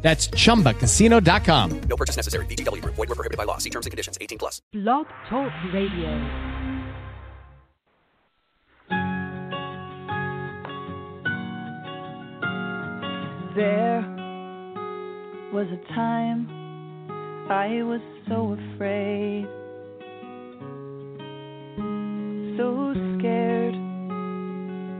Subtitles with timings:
[0.00, 1.80] That's chumbacasino.com.
[1.80, 2.46] No purchase necessary.
[2.46, 2.94] VGW Group.
[2.94, 3.58] Void were prohibited by law.
[3.58, 4.16] See terms and conditions.
[4.20, 4.62] 18 plus.
[4.72, 6.58] Blog Talk Radio.
[13.56, 14.02] There
[15.52, 16.46] was a time
[17.50, 19.46] I was so afraid,
[22.56, 23.74] so scared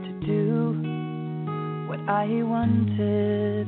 [0.03, 0.73] to do
[1.87, 3.67] what I wanted.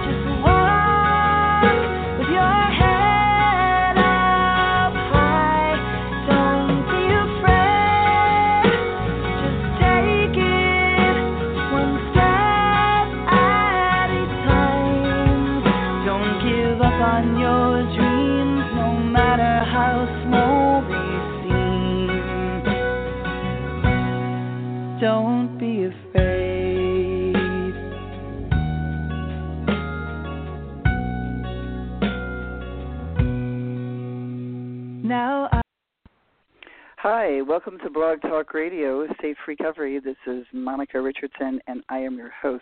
[37.03, 39.99] Hi, welcome to Blog Talk Radio, Safe Recovery.
[39.99, 42.61] This is Monica Richardson, and I am your host.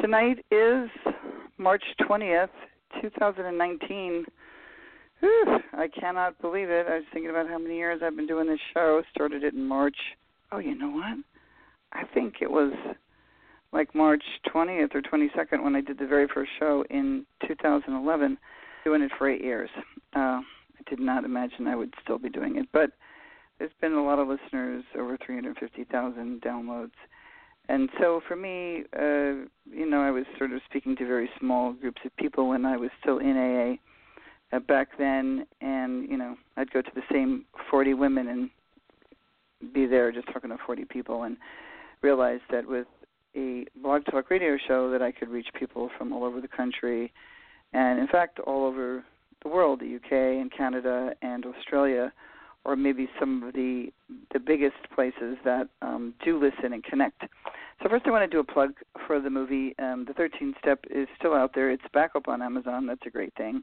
[0.00, 0.88] Tonight is
[1.58, 2.48] March 20th,
[3.02, 4.24] 2019.
[5.20, 6.86] Whew, I cannot believe it.
[6.88, 9.02] I was thinking about how many years I've been doing this show.
[9.14, 9.96] Started it in March.
[10.50, 11.18] Oh, you know what?
[11.92, 12.72] I think it was
[13.74, 14.24] like March
[14.54, 18.38] 20th or 22nd when I did the very first show in 2011.
[18.84, 19.68] Doing it for eight years.
[20.16, 22.92] Uh, I did not imagine I would still be doing it, but
[23.58, 26.92] there's been a lot of listeners, over 350,000 downloads.
[27.68, 31.72] And so for me, uh, you know, I was sort of speaking to very small
[31.72, 36.36] groups of people when I was still in AA uh, back then, and you know,
[36.56, 38.50] I'd go to the same 40 women and
[39.74, 41.36] be there just talking to 40 people, and
[42.00, 42.86] realized that with
[43.36, 47.12] a blog talk radio show that I could reach people from all over the country,
[47.74, 49.04] and in fact all over
[49.42, 52.12] the world, the UK and Canada and Australia,
[52.64, 53.92] or maybe some of the
[54.32, 57.22] the biggest places that um, do listen and connect.
[57.82, 58.74] So first, I want to do a plug
[59.06, 59.74] for the movie.
[59.78, 61.70] Um, the 13th Step is still out there.
[61.70, 62.86] It's back up on Amazon.
[62.86, 63.62] That's a great thing,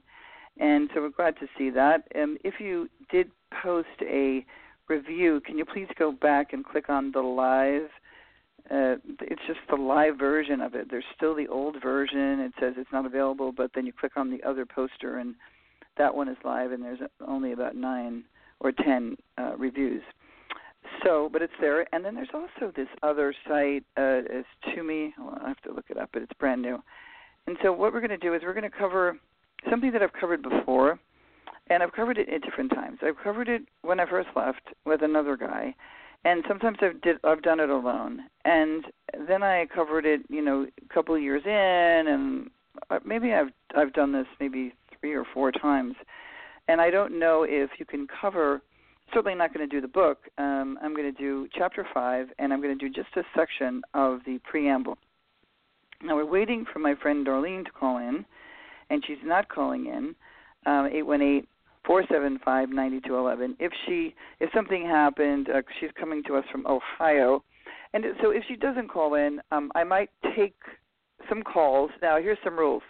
[0.60, 2.08] and so we're glad to see that.
[2.16, 3.30] Um, if you did
[3.62, 4.46] post a
[4.88, 7.90] review, can you please go back and click on the live?
[8.72, 10.88] Uh, it's just the live version of it.
[10.90, 12.40] There's still the old version.
[12.40, 15.36] It says it's not available, but then you click on the other poster, and
[15.98, 18.24] that one is live, and there's only about nine
[18.60, 20.02] or ten uh, reviews.
[21.04, 23.84] So, but it's there, and then there's also this other site.
[23.98, 25.14] Uh, it's Toomey.
[25.20, 26.82] Well, I have to look it up, but it's brand new.
[27.48, 29.18] And so, what we're going to do is we're going to cover
[29.70, 31.00] something that I've covered before,
[31.70, 33.00] and I've covered it at different times.
[33.02, 35.76] I've covered it when I first left with another guy,
[36.24, 38.86] and sometimes I've did I've done it alone, and
[39.28, 41.52] then I covered it, you know, a couple of years in,
[42.12, 42.50] and
[42.90, 45.96] uh, maybe I've I've done this maybe three or four times,
[46.68, 48.62] and I don't know if you can cover.
[49.14, 50.20] Certainly not going to do the book.
[50.38, 53.82] Um, I'm going to do chapter five, and I'm going to do just a section
[53.94, 54.98] of the preamble.
[56.04, 58.26] Now we're waiting for my friend Darlene to call in,
[58.90, 60.16] and she's not calling in.
[60.66, 61.48] Um, eight one eight
[61.86, 63.56] four seven five ninety two eleven.
[63.60, 67.44] If she if something happened, uh, she's coming to us from Ohio,
[67.94, 70.56] and so if she doesn't call in, um, I might take
[71.30, 71.92] some calls.
[72.02, 72.84] Now here's some rules.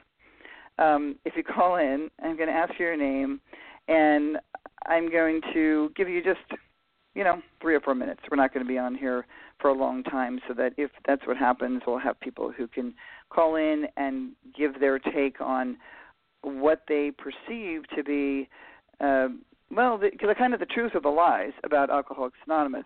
[0.77, 3.39] Um, if you call in, I'm going to ask for your name,
[3.87, 4.37] and
[4.85, 6.39] I'm going to give you just
[7.13, 8.21] you know three or four minutes.
[8.29, 9.25] We're not going to be on here
[9.59, 12.93] for a long time, so that if that's what happens, we'll have people who can
[13.29, 15.77] call in and give their take on
[16.41, 18.47] what they perceive to be
[18.99, 19.27] uh,
[19.71, 22.85] well, the, the kind of the truth or the lies about Alcoholics Anonymous.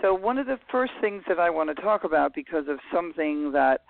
[0.00, 3.52] So one of the first things that I want to talk about because of something
[3.52, 3.82] that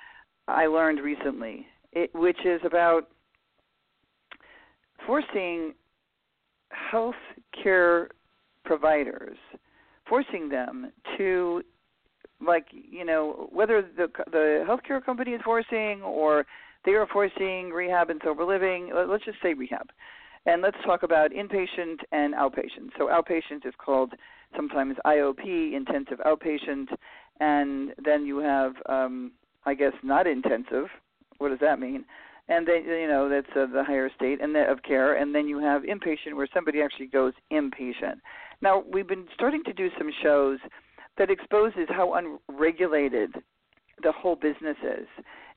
[0.49, 3.09] I learned recently, it, which is about
[5.07, 5.75] forcing
[6.71, 7.15] health
[7.63, 8.09] care
[8.65, 9.37] providers,
[10.09, 11.63] forcing them to
[12.45, 16.45] like you know whether the the healthcare company is forcing or
[16.85, 18.91] they are forcing rehab and sober living.
[18.95, 19.91] Let's just say rehab,
[20.47, 22.91] and let's talk about inpatient and outpatient.
[22.99, 24.15] So outpatient is called
[24.57, 26.89] sometimes IOP, intensive outpatient,
[27.41, 29.33] and then you have um,
[29.65, 30.87] I guess not intensive.
[31.39, 32.05] What does that mean?
[32.49, 35.47] And then you know that's uh, the higher state and the, of care, and then
[35.47, 38.21] you have inpatient where somebody actually goes inpatient.
[38.61, 40.59] Now we've been starting to do some shows
[41.19, 43.35] that exposes how unregulated
[44.03, 45.07] the whole business is.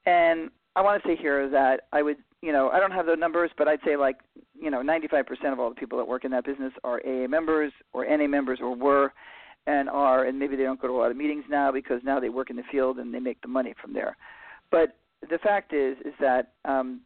[0.05, 3.15] And I want to say here that I would, you know, I don't have the
[3.15, 4.17] numbers, but I'd say like,
[4.59, 7.71] you know, 95% of all the people that work in that business are AA members
[7.93, 9.13] or NA members or were
[9.67, 12.19] and are, and maybe they don't go to a lot of meetings now because now
[12.19, 14.15] they work in the field and they make the money from there.
[14.69, 14.97] But
[15.45, 17.01] fact is, is that um,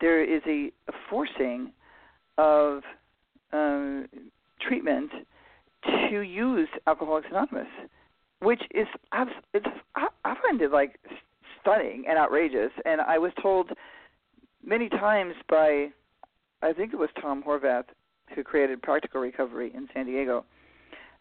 [0.00, 1.70] there is a, a forcing
[2.36, 2.82] of
[3.52, 4.06] um,
[4.60, 5.10] treatment
[6.10, 7.68] to use Alcoholics Anonymous,
[8.40, 8.86] which is
[9.54, 10.98] it's I, find it like
[11.60, 12.72] stunning and outrageous.
[12.84, 13.70] And I was told
[14.64, 15.88] many times by
[16.62, 17.84] I think it was Tom Horvath
[18.34, 20.44] who created Practical Recovery in San Diego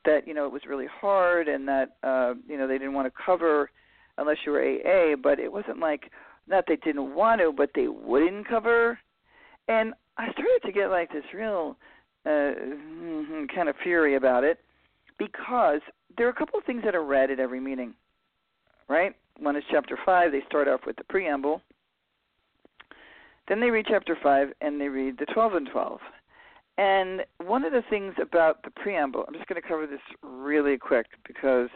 [0.06, 3.08] that you know it was really hard and that uh, you know they didn't want
[3.08, 3.70] to cover
[4.18, 6.10] unless you were AA, but it wasn't like
[6.48, 9.00] not they didn't want to, but they wouldn't cover.
[9.68, 11.78] And I started to get like this real
[12.26, 12.52] uh,
[13.54, 14.60] kind of fury about it
[15.18, 15.82] because
[16.18, 17.94] there are a couple of things that are read at every meeting,
[18.88, 19.16] right?
[19.40, 20.32] One is chapter 5.
[20.32, 21.62] They start off with the preamble.
[23.48, 26.00] Then they read chapter 5 and they read the 12 and 12.
[26.78, 30.78] And one of the things about the preamble, I'm just going to cover this really
[30.78, 31.70] quick because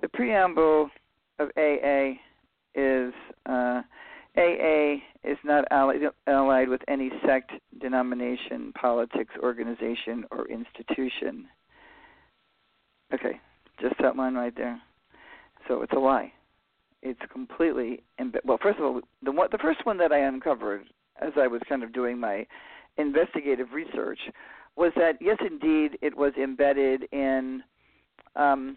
[0.00, 0.90] the preamble
[1.38, 2.14] of AA
[2.74, 3.12] is
[3.46, 3.82] uh,
[4.36, 11.46] AA is not allied, with any sect, denomination, politics, organization, or institution.
[13.12, 13.40] Okay,
[13.80, 14.80] just that line right there.
[15.68, 16.32] So it's a lie.
[17.02, 18.58] It's completely imbe- well.
[18.60, 20.84] First of all, the one, the first one that I uncovered
[21.20, 22.46] as I was kind of doing my
[22.96, 24.18] investigative research
[24.76, 27.62] was that yes, indeed, it was embedded in
[28.36, 28.76] um,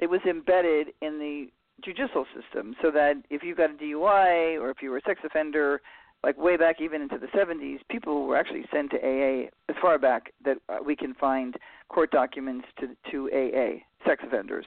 [0.00, 1.48] it was embedded in the
[1.82, 5.20] judicial system, so that if you got a DUI or if you were a sex
[5.24, 5.80] offender,
[6.22, 9.98] like way back even into the 70s, people were actually sent to AA as far
[9.98, 11.56] back that uh, we can find
[11.88, 14.66] court documents to to AA sex offenders.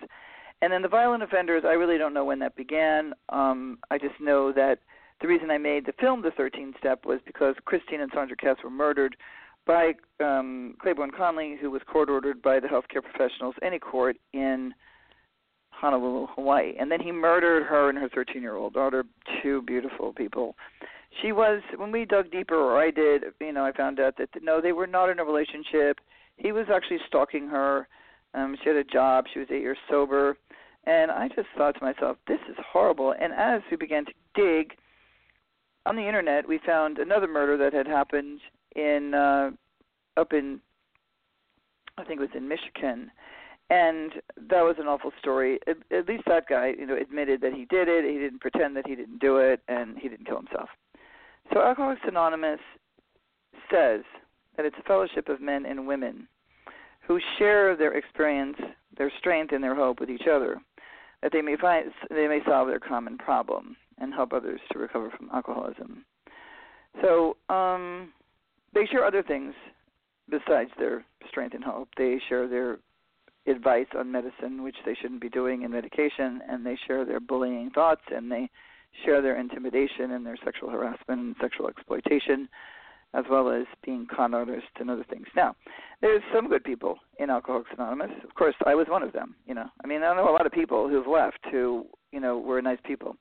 [0.61, 3.13] And then the violent offenders, I really don't know when that began.
[3.29, 4.79] Um, I just know that
[5.21, 8.57] the reason I made the film The 13th Step was because Christine and Sandra Cass
[8.63, 9.15] were murdered
[9.65, 14.73] by um, Claiborne Conley, who was court ordered by the healthcare professionals, any court in
[15.79, 16.73] Honolulu, Hawaii.
[16.79, 19.03] And then he murdered her and her 13 year old daughter,
[19.41, 20.55] two beautiful people.
[21.21, 24.29] She was, when we dug deeper, or I did, you know, I found out that
[24.41, 25.99] no, they were not in a relationship.
[26.37, 27.87] He was actually stalking her.
[28.33, 29.25] Um, she had a job.
[29.33, 30.37] She was eight years sober.
[30.85, 33.13] And I just thought to myself, this is horrible.
[33.19, 34.73] And as we began to dig
[35.85, 38.39] on the internet, we found another murder that had happened
[38.75, 39.51] in uh,
[40.17, 40.59] up in
[41.97, 43.09] I think it was in Michigan,
[43.69, 44.13] and
[44.49, 45.59] that was an awful story.
[45.67, 48.05] At, at least that guy, you know, admitted that he did it.
[48.05, 50.69] He didn't pretend that he didn't do it, and he didn't kill himself.
[51.53, 52.59] So Alcoholics Anonymous
[53.71, 54.01] says
[54.55, 56.27] that it's a fellowship of men and women
[57.05, 58.57] who share their experience,
[58.97, 60.59] their strength, and their hope with each other,
[61.21, 65.09] that they may find they may solve their common problem and help others to recover
[65.17, 66.05] from alcoholism.
[67.01, 68.13] So um,
[68.73, 69.53] they share other things
[70.29, 71.89] besides their strength and hope.
[71.97, 72.79] They share their
[73.47, 77.69] advice on medicine, which they shouldn't be doing, in medication, and they share their bullying
[77.71, 78.49] thoughts, and they
[79.05, 82.49] share their intimidation and their sexual harassment and sexual exploitation,
[83.13, 85.27] as well as being con artists and other things.
[85.35, 85.55] Now,
[86.01, 88.11] there's some good people in Alcoholics Anonymous.
[88.23, 89.35] Of course, I was one of them.
[89.45, 92.37] You know, I mean, I know a lot of people who've left who, you know,
[92.37, 93.15] were nice people.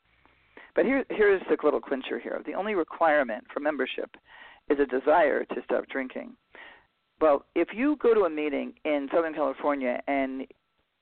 [0.74, 2.42] But here, here's the little clincher here.
[2.44, 4.10] The only requirement for membership
[4.68, 6.32] is a desire to stop drinking.
[7.20, 10.46] Well, if you go to a meeting in Southern California and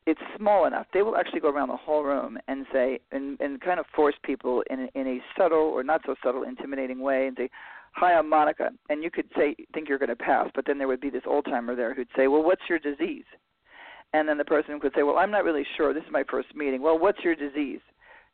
[0.06, 3.60] it's small enough, they will actually go around the whole room and say and, and
[3.60, 7.36] kind of force people in in a subtle or not so subtle, intimidating way and
[7.36, 7.50] say,
[7.92, 10.88] "Hi, I'm Monica," and you could say think you're going to pass, but then there
[10.88, 13.24] would be this old timer there who'd say, "Well, what's your disease?"
[14.12, 15.92] And then the person could say, "Well, I'm not really sure.
[15.94, 17.80] This is my first meeting." Well, what's your disease?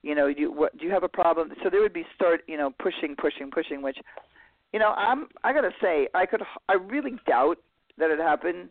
[0.03, 1.53] You know, do you, what, do you have a problem?
[1.63, 3.99] So there would be start, you know, pushing, pushing, pushing, which
[4.73, 7.59] you know, I'm I gotta say, I could I really doubt
[8.01, 8.69] that had happened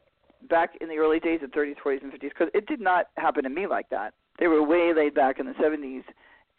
[0.50, 3.44] back in the early days of 30s, 40s, and 50s because it did not happen
[3.44, 4.14] to me like that.
[4.40, 6.04] They were way laid back in the 70s,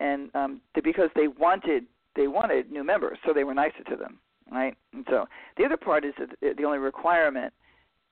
[0.00, 1.84] and um, because they wanted
[2.16, 4.18] they wanted new members, so they were nicer to them,
[4.50, 4.74] right?
[4.92, 7.52] And so the other part is that the only requirement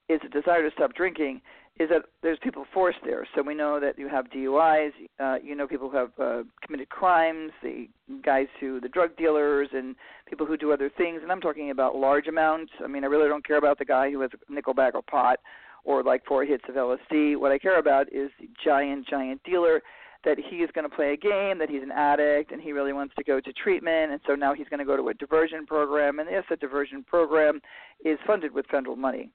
[0.09, 1.41] is a desire to stop drinking
[1.79, 3.27] is that there's people forced there.
[3.35, 6.88] So we know that you have DUIs, uh, you know people who have uh, committed
[6.88, 7.88] crimes, the
[8.25, 9.95] guys who the drug dealers and
[10.27, 11.21] people who do other things.
[11.23, 12.73] And I'm talking about large amounts.
[12.83, 15.07] I mean, I really don't care about the guy who has a nickel bag of
[15.07, 15.38] pot
[15.85, 17.38] or like four hits of LSD.
[17.38, 19.81] What I care about is the giant, giant dealer
[20.25, 22.93] that he is going to play a game, that he's an addict, and he really
[22.93, 25.65] wants to go to treatment, and so now he's going to go to a diversion
[25.65, 26.19] program.
[26.19, 27.61] And yes, a diversion program
[28.05, 29.31] is funded with federal money.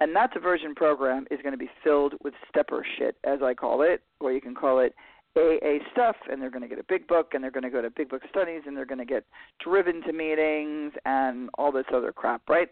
[0.00, 3.82] And that diversion program is going to be filled with stepper shit, as I call
[3.82, 4.94] it, or you can call it
[5.36, 7.82] AA stuff, and they're going to get a big book, and they're going to go
[7.82, 9.24] to big book studies, and they're going to get
[9.62, 12.68] driven to meetings and all this other crap, right?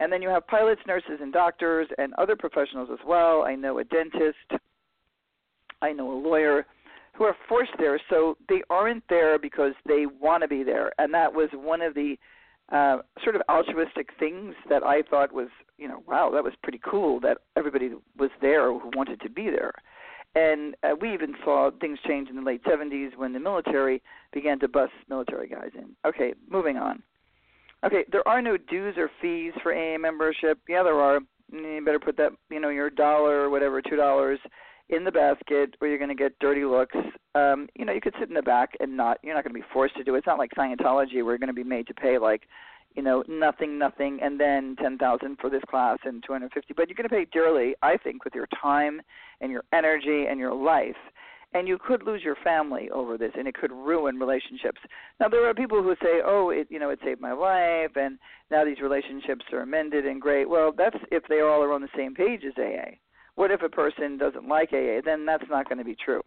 [0.00, 3.42] And then you have pilots, nurses, and doctors, and other professionals as well.
[3.42, 4.62] I know a dentist,
[5.82, 6.66] I know a lawyer
[7.14, 8.00] who are forced there.
[8.08, 10.92] So they aren't there because they want to be there.
[10.98, 12.16] And that was one of the
[12.72, 15.48] uh, sort of altruistic things that I thought was,
[15.78, 19.50] you know, wow, that was pretty cool that everybody was there who wanted to be
[19.50, 19.72] there.
[20.34, 24.58] And uh, we even saw things change in the late 70s when the military began
[24.60, 25.96] to bus military guys in.
[26.06, 27.02] Okay, moving on.
[27.84, 30.58] Okay, there are no dues or fees for AA membership.
[30.68, 31.20] Yeah, there are.
[31.50, 34.38] You better put that, you know, your dollar or whatever, two dollars
[34.90, 36.96] in the basket or you're going to get dirty looks.
[37.34, 39.18] Um, you know, you could sit in the back and not.
[39.22, 40.18] You're not going to be forced to do it.
[40.18, 42.42] It's not like Scientology where you're going to be made to pay like,
[42.96, 46.74] you know, nothing, nothing, and then ten thousand for this class and two hundred fifty.
[46.74, 49.02] But you're going to pay dearly, I think, with your time
[49.40, 50.96] and your energy and your life.
[51.54, 54.80] And you could lose your family over this, and it could ruin relationships.
[55.18, 58.18] Now, there are people who say, "Oh, it, you know, it saved my life, and
[58.50, 61.88] now these relationships are amended and great." Well, that's if they all are on the
[61.96, 62.96] same page as AA
[63.38, 65.00] what if a person doesn't like AA?
[65.04, 66.22] Then that's not going to be true.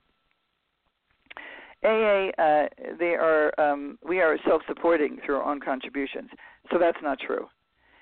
[1.83, 6.29] AA, uh, they are um, we are self-supporting through our own contributions,
[6.71, 7.47] so that's not true.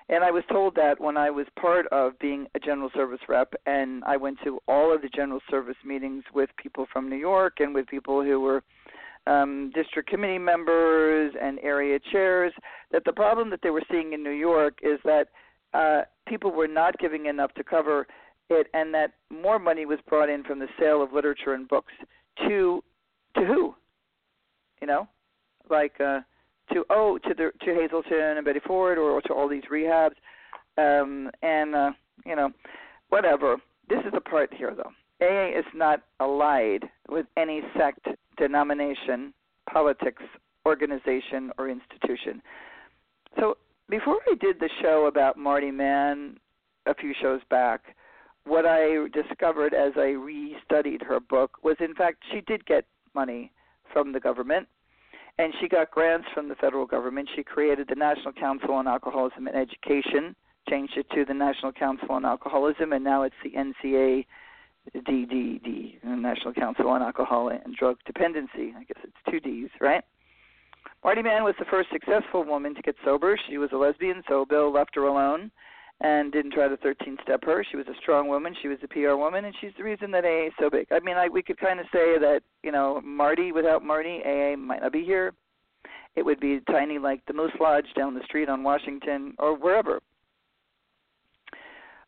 [0.09, 3.53] And I was told that when I was part of being a general service rep,
[3.65, 7.59] and I went to all of the general service meetings with people from New York
[7.59, 8.63] and with people who were
[9.27, 12.53] um, district committee members and area chairs,
[12.91, 15.27] that the problem that they were seeing in New York is that
[15.73, 18.07] uh, people were not giving enough to cover
[18.49, 21.93] it and that more money was brought in from the sale of literature and books
[22.47, 22.83] to
[23.35, 23.75] to who?
[24.81, 25.07] You know
[25.69, 26.19] like uh
[26.73, 30.15] to oh to the to Hazelden and Betty Ford or to all these rehabs.
[30.77, 31.91] Um and uh
[32.25, 32.49] you know
[33.09, 33.57] whatever.
[33.87, 34.91] This is the part here though.
[35.21, 39.33] AA is not allied with any sect denomination
[39.71, 40.23] politics
[40.65, 42.41] organization or institution.
[43.39, 43.57] So
[43.89, 46.37] before I did the show about Marty Mann
[46.85, 47.95] a few shows back
[48.46, 53.51] what I discovered as I restudied her book was, in fact, she did get money
[53.91, 54.67] from the government,
[55.38, 57.29] and she got grants from the federal government.
[57.36, 60.36] She created the National Council on Alcoholism and Education,
[60.69, 64.25] changed it to the National Council on Alcoholism, and now it's the NCA.
[64.96, 68.74] DDD, National Council on Alcohol and Drug Dependency.
[68.75, 70.03] I guess it's two D's, right?
[71.03, 73.38] Marty Mann was the first successful woman to get sober.
[73.48, 75.51] She was a lesbian, so Bill left her alone
[76.01, 77.63] and didn't try to 13 step her.
[77.69, 78.55] She was a strong woman.
[78.61, 80.87] She was a PR woman, and she's the reason that AA is so big.
[80.91, 84.55] I mean, I, we could kind of say that you know Marty without Marty, AA
[84.55, 85.33] might not be here.
[86.15, 89.99] It would be tiny like the Moose Lodge down the street on Washington or wherever.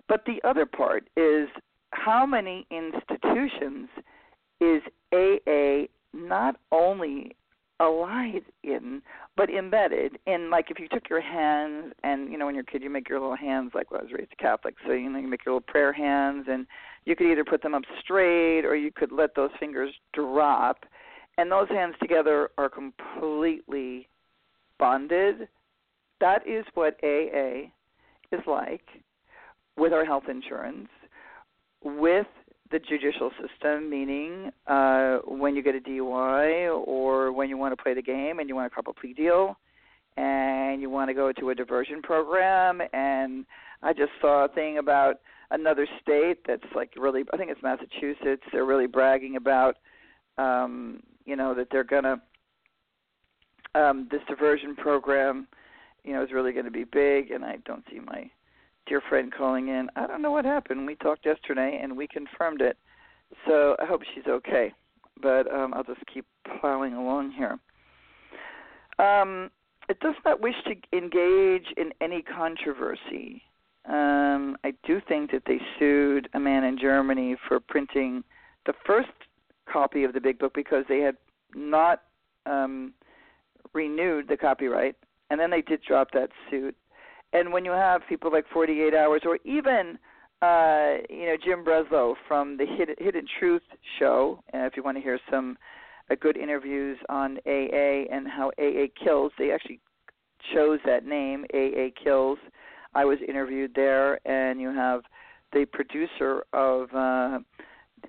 [0.08, 1.48] But the other part is
[1.92, 3.90] how many institutions
[4.60, 4.82] is
[5.14, 7.36] AA not only
[7.80, 9.01] allied in
[9.38, 12.72] but embedded in like if you took your hands and you know when you're a
[12.72, 15.20] kid you make your little hands like well, I was raised Catholic so you know
[15.20, 16.68] you make your little prayer hands and
[17.06, 20.86] you could either put them up straight or you could let those fingers drop
[21.38, 24.08] and those hands together are completely
[24.78, 25.48] bonded.
[26.20, 27.72] That is what AA
[28.32, 28.86] is like
[29.78, 30.90] with our health insurance
[31.84, 32.28] with
[32.72, 37.82] the judicial system, meaning uh, when you get a DUI or when you want to
[37.82, 39.58] play the game and you want a couple plea deal
[40.18, 42.82] and you want to go to a diversion program.
[42.94, 43.46] And
[43.84, 45.16] I just saw a thing about
[45.52, 48.44] another state that's like really, I think it's Massachusetts.
[48.52, 49.78] They're really bragging about,
[50.38, 52.22] um, you know, that they're gonna
[53.76, 55.48] um, this diversion program,
[56.04, 57.32] you know, is really going to be big.
[57.32, 58.30] And I don't see my
[58.88, 59.90] dear friend calling in.
[59.96, 60.86] I don't know what happened.
[60.86, 62.78] We talked yesterday and we confirmed it.
[63.48, 64.74] So I hope she's okay.
[65.22, 66.26] But um, I'll just keep
[66.60, 67.60] plowing along here.
[69.00, 69.50] Um,
[69.90, 73.44] it does not wish to engage in any controversy.
[73.88, 78.24] Um, I do think that they sued a man in Germany for printing
[78.66, 79.10] the first
[79.72, 81.18] copy of the big book because they had
[81.56, 82.04] not
[82.46, 82.94] um,
[83.74, 84.96] renewed the copyright,
[85.30, 86.76] and then they did drop that suit
[87.34, 89.98] and when you have people like 48 hours or even
[90.42, 93.62] uh, you know Jim Breslo from the Hidden, Truth
[94.00, 94.44] show.
[94.54, 95.58] Uh, if you want to hear some
[96.10, 99.80] uh, good interviews on AA and how AA kills, they actually
[100.54, 102.40] chose that name, AA Kills.
[102.94, 105.02] I was interviewed there, and you have
[105.54, 107.40] the producer of uh,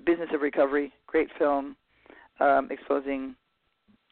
[0.05, 1.76] Business of Recovery, great film,
[2.41, 3.37] um, exposing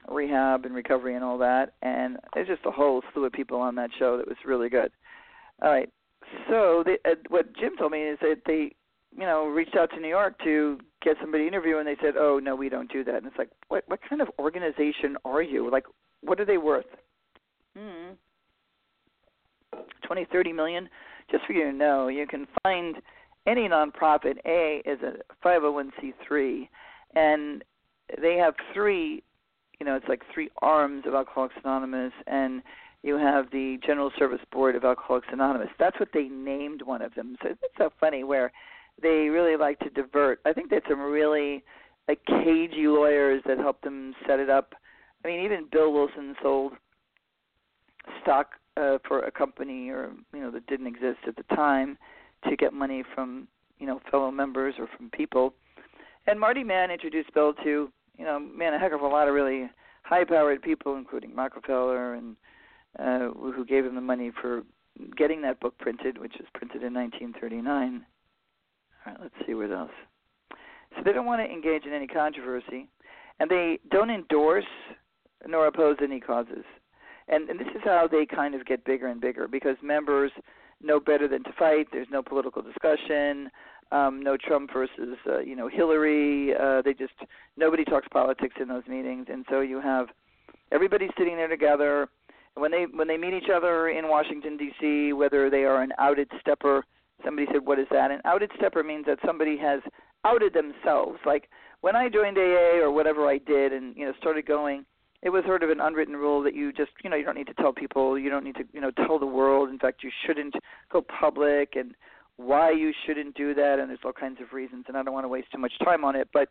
[0.08, 1.74] rehab and recovery and all that.
[1.82, 4.90] And there's just a whole slew of people on that show that was really good.
[5.62, 5.90] All right,
[6.48, 8.72] so they, uh, what Jim told me is that they,
[9.16, 12.16] you know, reached out to New York to get somebody to interview, and they said,
[12.16, 15.42] "Oh no, we don't do that." And it's like, what what kind of organization are
[15.42, 15.70] you?
[15.70, 15.84] Like,
[16.22, 16.86] what are they worth?
[17.76, 18.14] Hmm.
[20.02, 20.88] Twenty, thirty million.
[21.30, 22.96] Just for you to know, you can find
[23.46, 24.38] any nonprofit.
[24.46, 25.14] A is a
[25.46, 26.68] 501c3,
[27.14, 27.64] and
[28.20, 29.22] they have three.
[29.78, 32.62] You know, it's like three arms of Alcoholics Anonymous, and
[33.02, 35.68] you have the General Service Board of Alcoholics Anonymous.
[35.78, 37.36] That's what they named one of them.
[37.42, 38.52] So it's so funny where
[39.02, 40.40] they really like to divert.
[40.44, 41.64] I think had some really
[42.08, 44.74] like cagey lawyers that helped them set it up.
[45.24, 46.72] I mean, even Bill Wilson sold
[48.22, 51.98] stock uh, for a company or you know that didn't exist at the time
[52.48, 55.54] to get money from you know fellow members or from people.
[56.26, 59.34] And Marty Mann introduced Bill to you know man a heck of a lot of
[59.34, 59.70] really
[60.02, 62.36] high-powered people, including Rockefeller and
[62.98, 64.62] uh, who gave him the money for
[65.16, 68.04] getting that book printed, which was printed in 1939.
[69.06, 69.90] All right, let's see what else.
[70.96, 72.88] So they don't want to engage in any controversy,
[73.38, 74.64] and they don't endorse
[75.46, 76.64] nor oppose any causes.
[77.28, 80.32] And, and this is how they kind of get bigger and bigger because members
[80.82, 81.86] know better than to fight.
[81.92, 83.50] There's no political discussion,
[83.92, 86.54] um, no Trump versus uh, you know Hillary.
[86.54, 87.14] Uh, they just
[87.56, 90.08] nobody talks politics in those meetings, and so you have
[90.72, 92.08] everybody sitting there together
[92.54, 96.30] when they when they meet each other in Washington D.C., whether they are an outed
[96.40, 96.84] stepper,
[97.24, 99.80] somebody said, "What is that?" An outed stepper means that somebody has
[100.24, 101.18] outed themselves.
[101.24, 101.48] Like
[101.80, 104.84] when I joined AA or whatever I did, and you know started going,
[105.22, 107.46] it was sort of an unwritten rule that you just you know you don't need
[107.46, 109.68] to tell people, you don't need to you know tell the world.
[109.68, 110.54] In fact, you shouldn't
[110.92, 111.94] go public, and
[112.36, 115.24] why you shouldn't do that, and there's all kinds of reasons, and I don't want
[115.24, 116.48] to waste too much time on it, but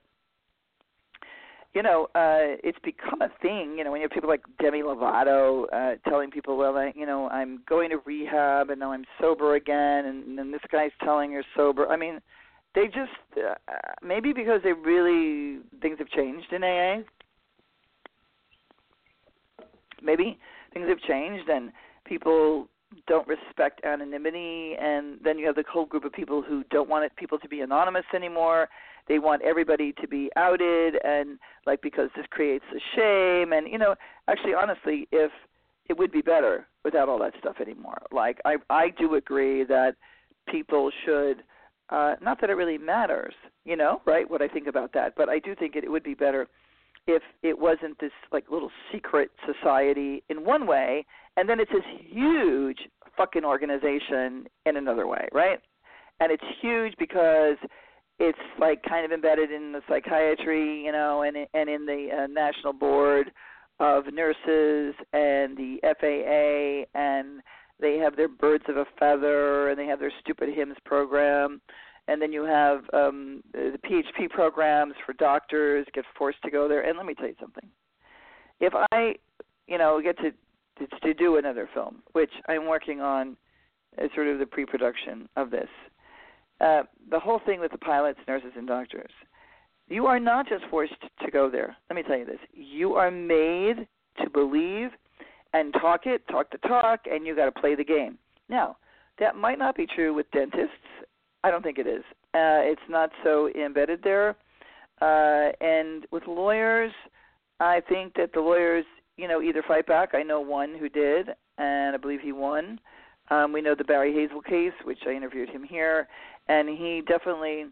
[1.73, 3.75] you know, uh, it's become a thing.
[3.77, 7.05] You know, when you have people like Demi Lovato uh, telling people, "Well, I, you
[7.05, 11.31] know, I'm going to rehab and now I'm sober again," and then this guy's telling
[11.31, 11.87] you're sober.
[11.87, 12.19] I mean,
[12.73, 13.53] they just uh,
[14.01, 17.03] maybe because they really things have changed in AA.
[20.01, 20.39] Maybe
[20.73, 21.71] things have changed and
[22.05, 22.67] people
[23.07, 27.05] don't respect anonymity and then you have the whole group of people who don't want
[27.05, 28.67] it, people to be anonymous anymore
[29.09, 33.51] they want everybody to be outed and like because this creates a shame.
[33.51, 33.95] And you know
[34.29, 35.31] actually honestly if
[35.89, 38.01] it would be better without all that stuff anymore.
[38.11, 39.95] Like i i do agree that
[40.47, 41.43] people should
[41.89, 43.33] uh not that it really matters
[43.65, 46.03] you know right what i think about that but i do think it, it would
[46.03, 46.47] be better
[47.07, 51.05] if it wasn't this like little secret society in one way
[51.37, 52.79] and then it's this huge
[53.17, 55.59] fucking organization in another way right?
[56.19, 57.57] And it's huge because
[58.19, 62.27] it's like kind of embedded in the psychiatry, you know, and and in the uh,
[62.27, 63.31] National Board
[63.79, 67.41] of Nurses and the FAA, and
[67.79, 71.61] they have their birds of a feather, and they have their stupid HIMS program,
[72.09, 76.81] and then you have um, the PHP programs for doctors get forced to go there.
[76.81, 77.69] And let me tell you something:
[78.59, 79.15] if I,
[79.67, 83.37] you know, get to to, to do another film, which I'm working on,
[83.97, 85.69] as sort of the pre-production of this
[86.61, 89.11] uh, the whole thing with the pilots, nurses, and doctors.
[89.87, 90.93] You are not just forced
[91.23, 91.75] to go there.
[91.89, 92.39] Let me tell you this.
[92.53, 93.87] You are made
[94.21, 94.89] to believe
[95.53, 98.17] and talk it, talk the talk, and you got to play the game.
[98.49, 98.77] Now,
[99.19, 100.75] that might not be true with dentists.
[101.43, 102.03] I don't think it is.
[102.35, 104.35] Uh, it's not so embedded there.
[105.01, 106.91] Uh, and with lawyers,
[107.59, 108.85] I think that the lawyers,
[109.17, 110.09] you know, either fight back.
[110.13, 112.79] I know one who did, and I believe he won.
[113.31, 116.07] Um, we know the Barry Hazle case, which I interviewed him here,
[116.49, 117.65] and he definitely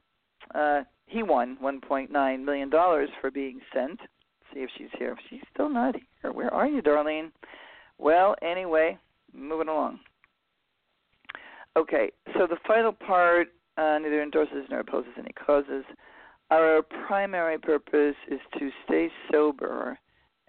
[0.56, 4.00] uh, he won 1.9 million dollars for being sent.
[4.00, 5.12] Let's see if she's here.
[5.12, 7.32] If she's still not here, where are you, Darlene?
[7.98, 8.98] Well, anyway,
[9.34, 10.00] moving along.
[11.76, 15.84] Okay, so the final part uh, neither endorses nor opposes any causes.
[16.50, 20.00] Our primary purpose is to stay sober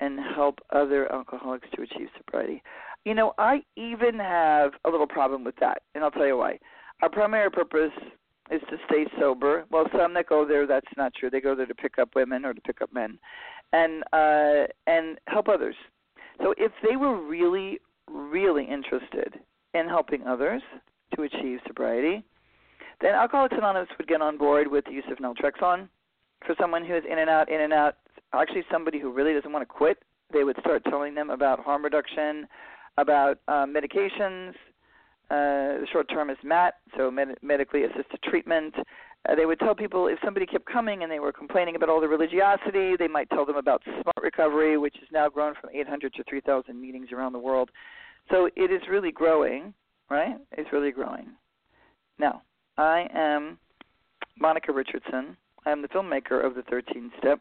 [0.01, 2.63] and help other alcoholics to achieve sobriety.
[3.05, 6.59] You know, I even have a little problem with that, and I'll tell you why.
[7.03, 7.93] Our primary purpose
[8.51, 9.65] is to stay sober.
[9.71, 11.31] Well, some that go there, that's not true.
[11.31, 13.19] They go there to pick up women or to pick up men,
[13.73, 15.77] and uh, and help others.
[16.43, 17.79] So if they were really,
[18.11, 19.39] really interested
[19.75, 20.63] in helping others
[21.15, 22.25] to achieve sobriety,
[23.01, 25.89] then Alcoholics Anonymous would get on board with the use of naltrexone
[26.47, 27.97] for someone who is in and out, in and out.
[28.35, 31.85] Actually, somebody who really doesn't want to quit, they would start telling them about harm
[31.85, 32.47] reduction,
[32.97, 34.53] about uh, medications.
[35.31, 38.75] Uh, the short term is MAT, so med- medically assisted treatment.
[39.29, 42.01] Uh, they would tell people if somebody kept coming and they were complaining about all
[42.01, 46.15] the religiosity, they might tell them about Smart Recovery, which has now grown from 800
[46.15, 47.71] to 3,000 meetings around the world.
[48.31, 49.75] So it is really growing,
[50.09, 50.37] right?
[50.53, 51.27] It's really growing.
[52.19, 52.43] Now,
[52.79, 53.59] I am
[54.39, 55.37] Monica Richardson.
[55.67, 57.41] I'm the filmmaker of the 13 Step.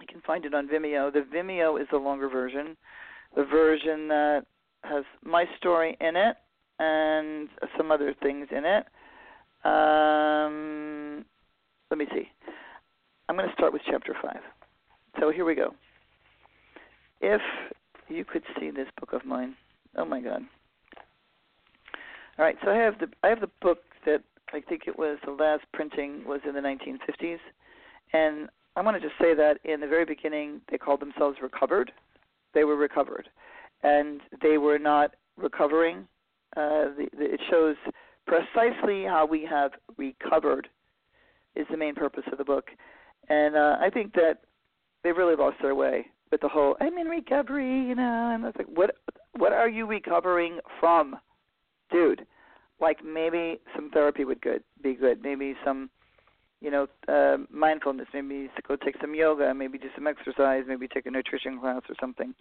[0.00, 1.10] You can find it on Vimeo.
[1.10, 2.76] The Vimeo is the longer version,
[3.34, 4.42] the version that
[4.82, 6.36] has my story in it
[6.78, 8.86] and some other things in it.
[9.64, 11.24] Um,
[11.90, 12.28] let me see.
[13.28, 14.36] I'm going to start with chapter 5.
[15.20, 15.74] So here we go.
[17.20, 17.40] If
[18.08, 19.54] you could see this book of mine.
[19.96, 20.42] Oh my god.
[22.38, 25.18] All right, so I have the I have the book that I think it was
[25.24, 27.38] the last printing was in the 1950s,
[28.12, 31.92] and I want to just say that in the very beginning they called themselves recovered.
[32.52, 33.28] They were recovered,
[33.82, 36.06] and they were not recovering.
[36.56, 37.76] Uh, the, the, it shows
[38.26, 40.68] precisely how we have recovered
[41.54, 42.68] is the main purpose of the book,
[43.28, 44.40] and uh, I think that
[45.02, 48.56] they really lost their way with the whole "I'm in recovery," you know, and it's
[48.56, 48.96] like, what
[49.36, 51.16] what are you recovering from,
[51.90, 52.26] dude?
[52.80, 55.22] Like maybe some therapy would good be good.
[55.22, 55.88] Maybe some,
[56.60, 58.08] you know, uh, mindfulness.
[58.12, 59.54] Maybe go take some yoga.
[59.54, 60.64] Maybe do some exercise.
[60.66, 62.34] Maybe take a nutrition class or something.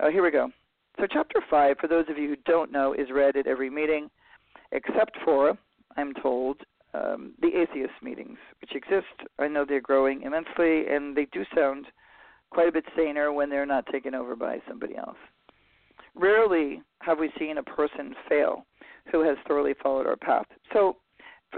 [0.00, 0.50] Oh, here we go.
[0.98, 4.10] So chapter five, for those of you who don't know, is read at every meeting,
[4.72, 5.56] except for
[5.96, 6.60] I'm told
[6.92, 9.06] um, the atheist meetings, which exist.
[9.38, 11.86] I know they're growing immensely, and they do sound
[12.50, 15.16] quite a bit saner when they're not taken over by somebody else.
[16.14, 18.64] Rarely have we seen a person fail
[19.12, 20.46] who has thoroughly followed our path.
[20.72, 20.96] So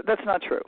[0.05, 0.61] that's not true.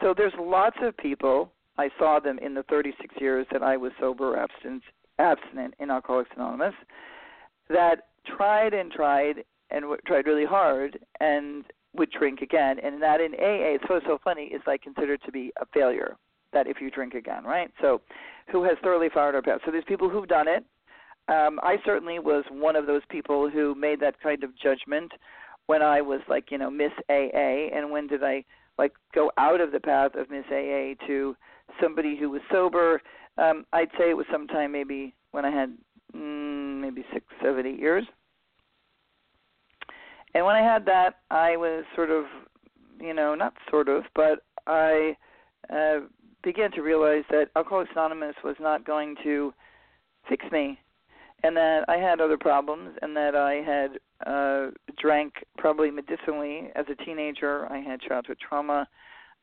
[0.00, 3.92] So there's lots of people, I saw them in the 36 years that I was
[4.00, 4.82] sober abstinent,
[5.18, 6.74] abstinent in Alcoholics Anonymous,
[7.68, 12.76] that tried and tried and w- tried really hard and would drink again.
[12.82, 16.16] And that in AA, it's so, so funny, is like considered to be a failure
[16.52, 17.70] that if you drink again, right?
[17.80, 18.00] So,
[18.50, 19.60] who has thoroughly followed our path?
[19.66, 20.64] So there's people who've done it.
[21.28, 25.12] Um, I certainly was one of those people who made that kind of judgment
[25.66, 28.44] when I was like, you know, Miss AA, and when did I
[28.78, 31.36] like go out of the path of Miss AA to
[31.82, 33.02] somebody who was sober?
[33.36, 35.76] Um, I'd say it was sometime maybe when I had
[36.16, 36.57] mm,
[36.88, 38.04] maybe six, seven, eight years.
[40.34, 42.24] And when I had that, I was sort of,
[43.00, 45.16] you know, not sort of, but I
[45.72, 46.00] uh,
[46.42, 49.52] began to realize that Alcoholics Anonymous was not going to
[50.28, 50.78] fix me,
[51.42, 54.70] and that I had other problems, and that I had uh,
[55.00, 57.70] drank probably medicinally as a teenager.
[57.72, 58.86] I had childhood trauma.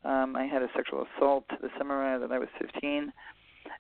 [0.03, 3.11] Um, I had a sexual assault the summer that I was 15,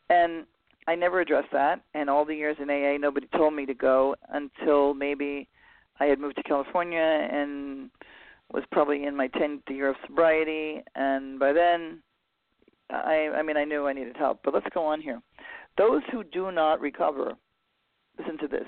[0.09, 0.45] and
[0.87, 1.81] I never addressed that.
[1.93, 5.47] And all the years in AA, nobody told me to go until maybe
[5.99, 7.89] I had moved to California and
[8.53, 12.01] was probably in my 10th year of sobriety, and by then
[12.89, 15.21] I, I mean, I knew I needed help, but let's go on here.
[15.77, 17.33] Those who do not recover,
[18.19, 18.67] listen to this.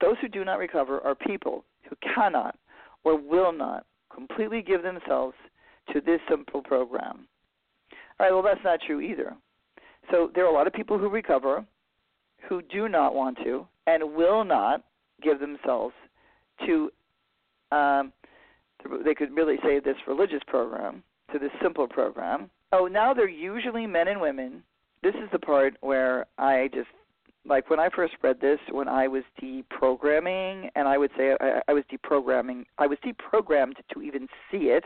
[0.00, 2.56] Those who do not recover are people who cannot
[3.04, 5.34] or will not completely give themselves
[5.92, 7.26] to this simple program.
[8.20, 9.34] All right, well, that's not true either.
[10.10, 11.64] So there are a lot of people who recover
[12.48, 14.84] who do not want to and will not
[15.22, 15.94] give themselves
[16.66, 16.90] to,
[17.72, 18.12] um,
[19.04, 23.86] they could really say this religious program, to this simple program, Oh, now they're usually
[23.86, 24.64] men and women.
[25.00, 26.88] This is the part where I just
[27.46, 31.60] like when I first read this when I was deprogramming, and I would say I,
[31.68, 32.64] I was deprogramming.
[32.78, 34.82] I was deprogrammed to even see it.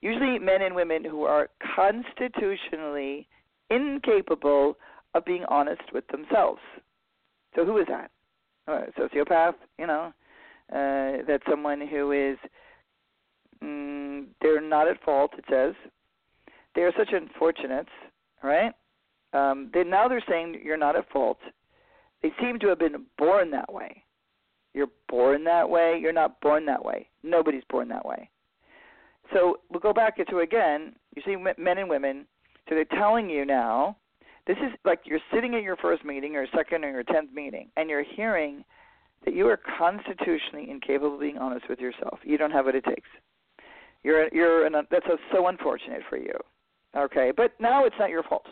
[0.00, 3.26] Usually, men and women who are constitutionally
[3.70, 4.76] incapable
[5.14, 6.60] of being honest with themselves.
[7.54, 8.10] So, who is that?
[8.66, 10.12] A sociopath, you know,
[10.72, 12.36] uh, that's someone who is
[13.64, 15.32] mm, they're not at fault.
[15.38, 15.74] It says
[16.74, 17.88] they are such unfortunates,
[18.42, 18.72] right?
[19.32, 21.38] Um, they now they're saying you're not at fault.
[22.22, 24.04] They seem to have been born that way.
[24.74, 25.98] You're born that way.
[26.00, 27.08] You're not born that way.
[27.22, 28.30] Nobody's born that way.
[29.32, 30.94] So we'll go back into again.
[31.14, 32.26] You see men and women.
[32.68, 33.96] So they're telling you now.
[34.46, 37.68] This is like you're sitting at your first meeting or second or your tenth meeting,
[37.76, 38.64] and you're hearing
[39.24, 42.18] that you are constitutionally incapable of being honest with yourself.
[42.24, 43.08] You don't have what it takes.
[44.02, 46.32] You're you're an, that's so unfortunate for you.
[46.96, 48.46] Okay, but now it's not your fault.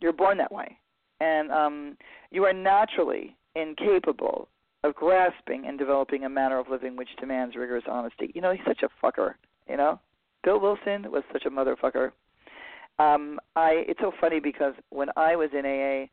[0.00, 0.76] You're born that way,
[1.20, 1.96] and um,
[2.30, 4.48] you are naturally incapable
[4.82, 8.30] of grasping and developing a manner of living which demands rigorous honesty.
[8.34, 9.34] You know, he's such a fucker.
[9.68, 10.00] You know,
[10.42, 12.10] Bill Wilson was such a motherfucker.
[12.98, 16.06] Um, I it's so funny because when I was in AA,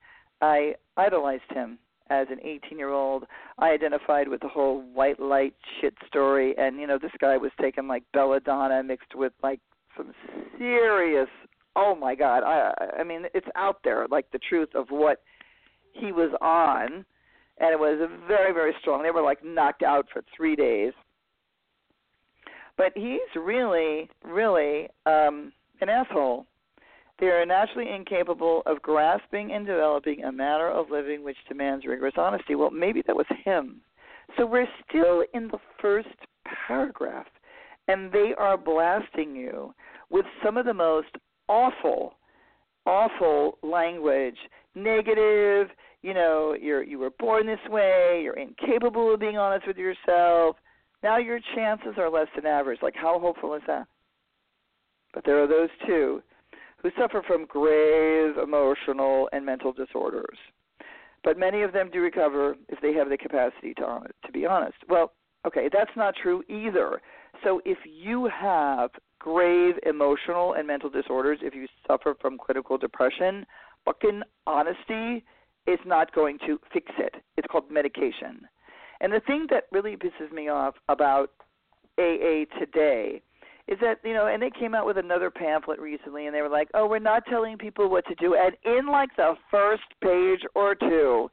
[0.45, 1.77] I idolized him
[2.09, 3.25] as an 18 year old.
[3.59, 7.51] I identified with the whole white light shit story, and you know this guy was
[7.61, 9.59] taking like belladonna mixed with like
[9.95, 10.13] some
[10.57, 11.29] serious.
[11.75, 12.43] Oh my God!
[12.43, 15.21] I I mean it's out there like the truth of what
[15.93, 17.05] he was on,
[17.59, 19.03] and it was very very strong.
[19.03, 20.93] They were like knocked out for three days.
[22.77, 26.47] But he's really, really um, an asshole
[27.21, 32.15] they are naturally incapable of grasping and developing a manner of living which demands rigorous
[32.17, 32.55] honesty.
[32.55, 33.81] Well, maybe that was him.
[34.37, 36.09] So we're still in the first
[36.67, 37.27] paragraph,
[37.87, 39.73] and they are blasting you
[40.09, 41.09] with some of the most
[41.47, 42.15] awful,
[42.87, 44.37] awful language,
[44.73, 45.67] negative.
[46.01, 48.21] You know, you're you were born this way.
[48.23, 50.55] You're incapable of being honest with yourself.
[51.03, 52.79] Now your chances are less than average.
[52.81, 53.85] Like, how hopeful is that?
[55.13, 56.23] But there are those two
[56.81, 60.37] who suffer from grave emotional and mental disorders.
[61.23, 64.77] But many of them do recover if they have the capacity to, to be honest.
[64.89, 65.13] Well,
[65.45, 67.01] okay, that's not true either.
[67.43, 68.89] So if you have
[69.19, 73.45] grave emotional and mental disorders, if you suffer from clinical depression,
[73.85, 75.23] fucking honesty
[75.67, 77.15] is not going to fix it.
[77.37, 78.47] It's called medication.
[78.99, 81.31] And the thing that really pisses me off about
[81.99, 83.21] AA today
[83.67, 86.49] is that you know and they came out with another pamphlet recently and they were
[86.49, 88.35] like oh we're not telling people what to do.
[88.35, 91.29] And in like the first page or two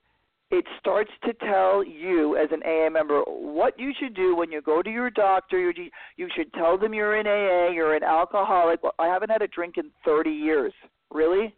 [0.50, 4.62] it starts to tell you as an AA member what you should do when you
[4.62, 5.58] go to your doctor.
[5.58, 8.82] You you should tell them you're in AA you're an alcoholic.
[8.82, 10.72] Well, I haven't had a drink in 30 years.
[11.10, 11.54] Really?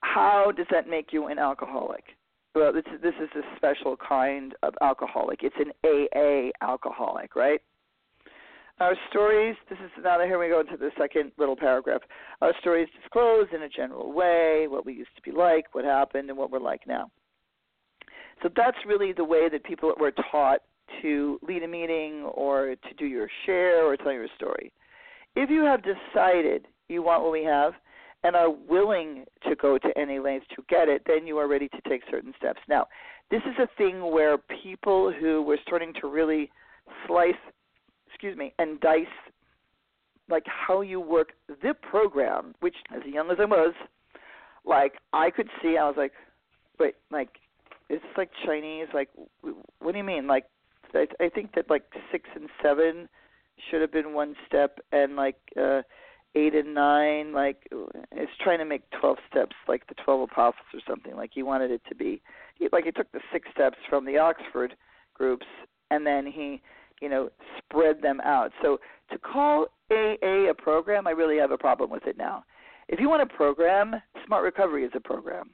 [0.00, 2.15] How does that make you an alcoholic
[2.56, 5.40] well, this is, this is a special kind of alcoholic.
[5.42, 7.60] It's an AA alcoholic, right?
[8.80, 12.00] Our stories, this is now here we go into the second little paragraph.
[12.40, 16.30] Our stories disclose in a general way what we used to be like, what happened,
[16.30, 17.10] and what we're like now.
[18.42, 20.60] So that's really the way that people were taught
[21.02, 24.72] to lead a meeting or to do your share or tell your story.
[25.34, 27.74] If you have decided you want what we have,
[28.26, 31.68] and are willing to go to any lengths to get it, then you are ready
[31.68, 32.58] to take certain steps.
[32.68, 32.88] Now,
[33.30, 36.50] this is a thing where people who were starting to really
[37.06, 37.34] slice,
[38.08, 39.06] excuse me, and dice
[40.28, 43.74] like how you work the program, which as young as I was,
[44.64, 46.12] like I could see, I was like,
[46.80, 47.28] wait, like
[47.88, 48.88] is this like Chinese?
[48.92, 49.08] Like,
[49.78, 50.26] what do you mean?
[50.26, 50.46] Like,
[50.92, 53.08] I, I think that like six and seven
[53.70, 55.82] should have been one step, and like uh
[56.36, 57.66] eight and nine, like
[58.12, 61.16] it's trying to make twelve steps, like the twelve apostles or something.
[61.16, 62.22] Like he wanted it to be,
[62.56, 64.76] he, like he took the six steps from the Oxford
[65.14, 65.46] groups,
[65.90, 66.60] and then he,
[67.00, 68.52] you know, spread them out.
[68.62, 68.78] So
[69.10, 72.44] to call AA a program, I really have a problem with it now.
[72.88, 73.96] If you want a program,
[74.26, 75.50] Smart Recovery is a program.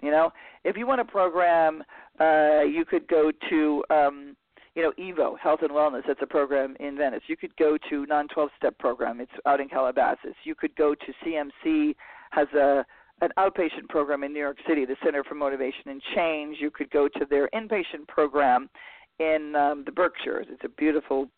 [0.00, 0.30] You know,
[0.62, 1.82] if you want a program,
[2.20, 4.36] uh, you could go to um,
[4.78, 6.02] you know, Evo Health and Wellness.
[6.06, 7.22] That's a program in Venice.
[7.26, 9.20] You could go to Non 12 Step program.
[9.20, 10.36] It's out in Calabasas.
[10.44, 11.96] You could go to CMC
[12.30, 12.84] has a
[13.20, 16.58] an outpatient program in New York City, the Center for Motivation and Change.
[16.60, 18.70] You could go to their inpatient program
[19.18, 20.46] in um, the Berkshires.
[20.48, 21.28] It's a beautiful,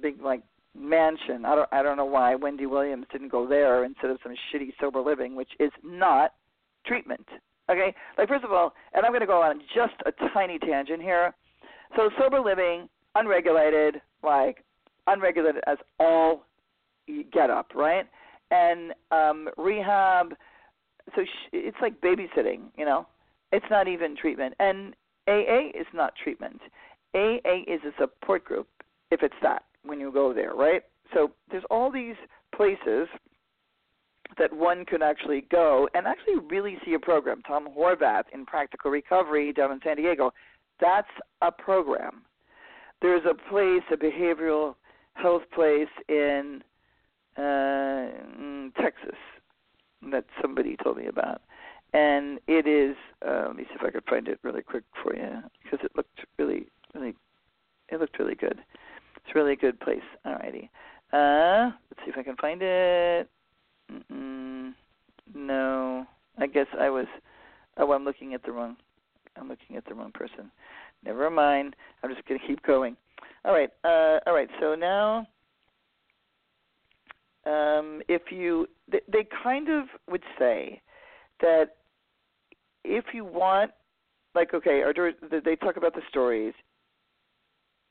[0.00, 0.42] big like
[0.78, 1.44] mansion.
[1.44, 4.70] I don't I don't know why Wendy Williams didn't go there instead of some shitty
[4.80, 6.34] sober living, which is not
[6.86, 7.26] treatment.
[7.68, 11.02] Okay, like first of all, and I'm going to go on just a tiny tangent
[11.02, 11.34] here.
[11.96, 14.64] So sober living, unregulated, like
[15.06, 16.44] unregulated as all
[17.32, 18.06] get up, right?
[18.50, 20.34] And um, rehab,
[21.14, 23.06] so sh- it's like babysitting, you know.
[23.52, 24.94] It's not even treatment, and
[25.28, 26.60] AA is not treatment.
[27.14, 28.66] AA is a support group,
[29.10, 30.82] if it's that when you go there, right?
[31.12, 32.16] So there's all these
[32.54, 33.06] places
[34.38, 37.42] that one could actually go and actually really see a program.
[37.46, 40.32] Tom Horvath in Practical Recovery down in San Diego
[40.84, 41.08] that's
[41.40, 42.22] a program.
[43.00, 44.74] There's a place, a behavioral
[45.14, 46.62] health place in,
[47.38, 47.42] uh,
[48.38, 49.16] in Texas
[50.10, 51.40] that somebody told me about,
[51.94, 52.96] and it is.
[53.26, 55.92] Uh, let me see if I could find it really quick for you because it
[55.96, 57.14] looked really, really,
[57.88, 58.60] it looked really good.
[59.16, 60.02] It's a really good place.
[60.26, 60.68] Alrighty.
[61.12, 63.28] Uh, let's see if I can find it.
[63.90, 64.74] Mm-mm,
[65.34, 66.06] no,
[66.38, 67.06] I guess I was.
[67.76, 68.76] Oh, I'm looking at the wrong
[69.36, 70.50] I'm looking at the wrong person.
[71.04, 71.76] Never mind.
[72.02, 72.96] I'm just going to keep going.
[73.44, 73.70] All right.
[73.84, 74.48] Uh, all right.
[74.60, 75.26] So now,
[77.46, 80.80] um, if you, they, they kind of would say
[81.40, 81.76] that
[82.84, 83.70] if you want,
[84.34, 84.92] like, okay, or
[85.44, 86.54] they talk about the stories.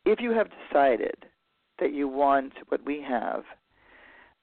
[0.06, 1.16] if you have decided
[1.80, 3.44] that you want what we have,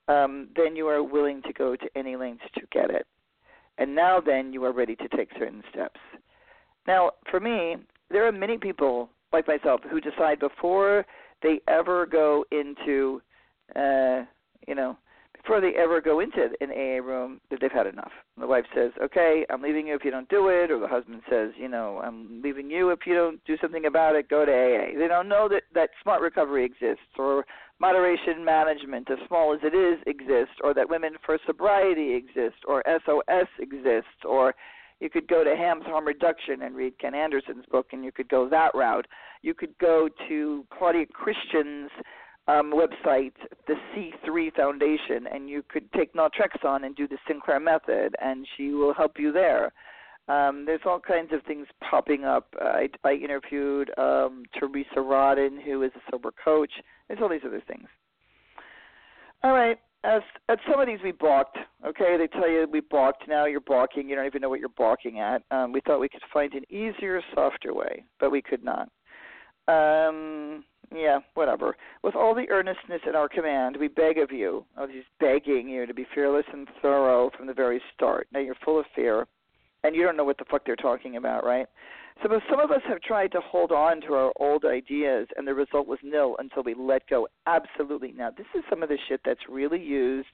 [0.08, 3.06] um, then you are willing to go to any lengths to get it.
[3.78, 6.00] And now then you are ready to take certain steps.
[6.90, 7.76] Now, for me,
[8.10, 11.06] there are many people like myself who decide before
[11.40, 13.22] they ever go into,
[13.76, 14.24] uh,
[14.66, 14.96] you know,
[15.36, 18.10] before they ever go into an AA room that they've had enough.
[18.36, 21.22] The wife says, "Okay, I'm leaving you if you don't do it," or the husband
[21.30, 24.28] says, "You know, I'm leaving you if you don't do something about it.
[24.28, 27.46] Go to AA." They don't know that that smart recovery exists, or
[27.78, 32.82] moderation management, as small as it is, exists, or that women for sobriety exist, or
[32.84, 34.56] SOS exists, or
[35.00, 38.28] you could go to HAMS Harm Reduction and read Ken Anderson's book, and you could
[38.28, 39.06] go that route.
[39.42, 41.90] You could go to Claudia Christian's
[42.46, 43.32] um, website,
[43.66, 48.70] the C3 Foundation, and you could take naltrexone and do the Sinclair method, and she
[48.70, 49.72] will help you there.
[50.28, 52.54] Um, there's all kinds of things popping up.
[52.60, 56.70] I, I interviewed um, Teresa Rodden, who is a sober coach.
[57.08, 57.88] There's all these other things.
[59.42, 59.78] All right.
[60.02, 61.58] As at some of these we balked.
[61.86, 63.28] Okay, they tell you we balked.
[63.28, 64.08] Now you're balking.
[64.08, 65.42] You don't even know what you're balking at.
[65.50, 68.88] Um, we thought we could find an easier, softer way, but we could not.
[69.68, 71.76] Um, yeah, whatever.
[72.02, 75.86] With all the earnestness at our command, we beg of you, oh, he's begging you
[75.86, 78.26] to be fearless and thorough from the very start.
[78.32, 79.26] Now you're full of fear,
[79.84, 81.66] and you don't know what the fuck they're talking about, right?
[82.22, 85.54] So some of us have tried to hold on to our old ideas, and the
[85.54, 87.28] result was nil until we let go.
[87.46, 88.12] Absolutely.
[88.12, 90.28] Now this is some of the shit that's really used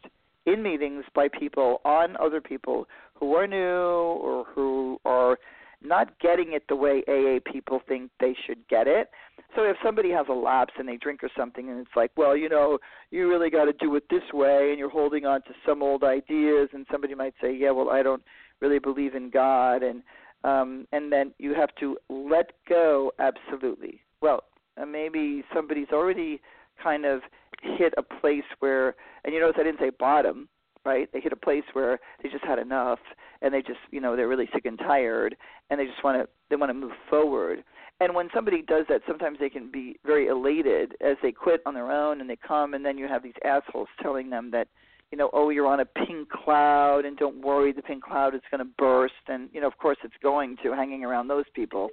[0.47, 5.39] in meetings by people on other people who are new or who are
[5.83, 9.11] not getting it the way AA people think they should get it.
[9.55, 12.37] So if somebody has a lapse and they drink or something and it's like, well,
[12.37, 12.79] you know,
[13.11, 16.03] you really got to do it this way and you're holding on to some old
[16.03, 18.23] ideas and somebody might say, yeah, well, I don't
[18.61, 20.03] really believe in God and
[20.45, 24.01] um and then you have to let go absolutely.
[24.21, 24.45] Well,
[24.81, 26.40] uh, maybe somebody's already
[26.83, 27.21] kind of
[27.62, 30.49] hit a place where and you notice I didn't say bottom
[30.85, 31.09] right?
[31.12, 33.01] They hit a place where they just had enough,
[33.42, 35.37] and they just, you know, they're really sick and tired,
[35.69, 37.64] and they just want to they want to move forward.
[37.99, 41.75] And when somebody does that, sometimes they can be very elated as they quit on
[41.75, 44.69] their own and they come, and then you have these assholes telling them that,
[45.11, 48.40] you know, oh, you're on a pink cloud, and don't worry, the pink cloud is
[48.51, 50.73] going to burst, and you know, of course, it's going to.
[50.73, 51.88] Hanging around those people.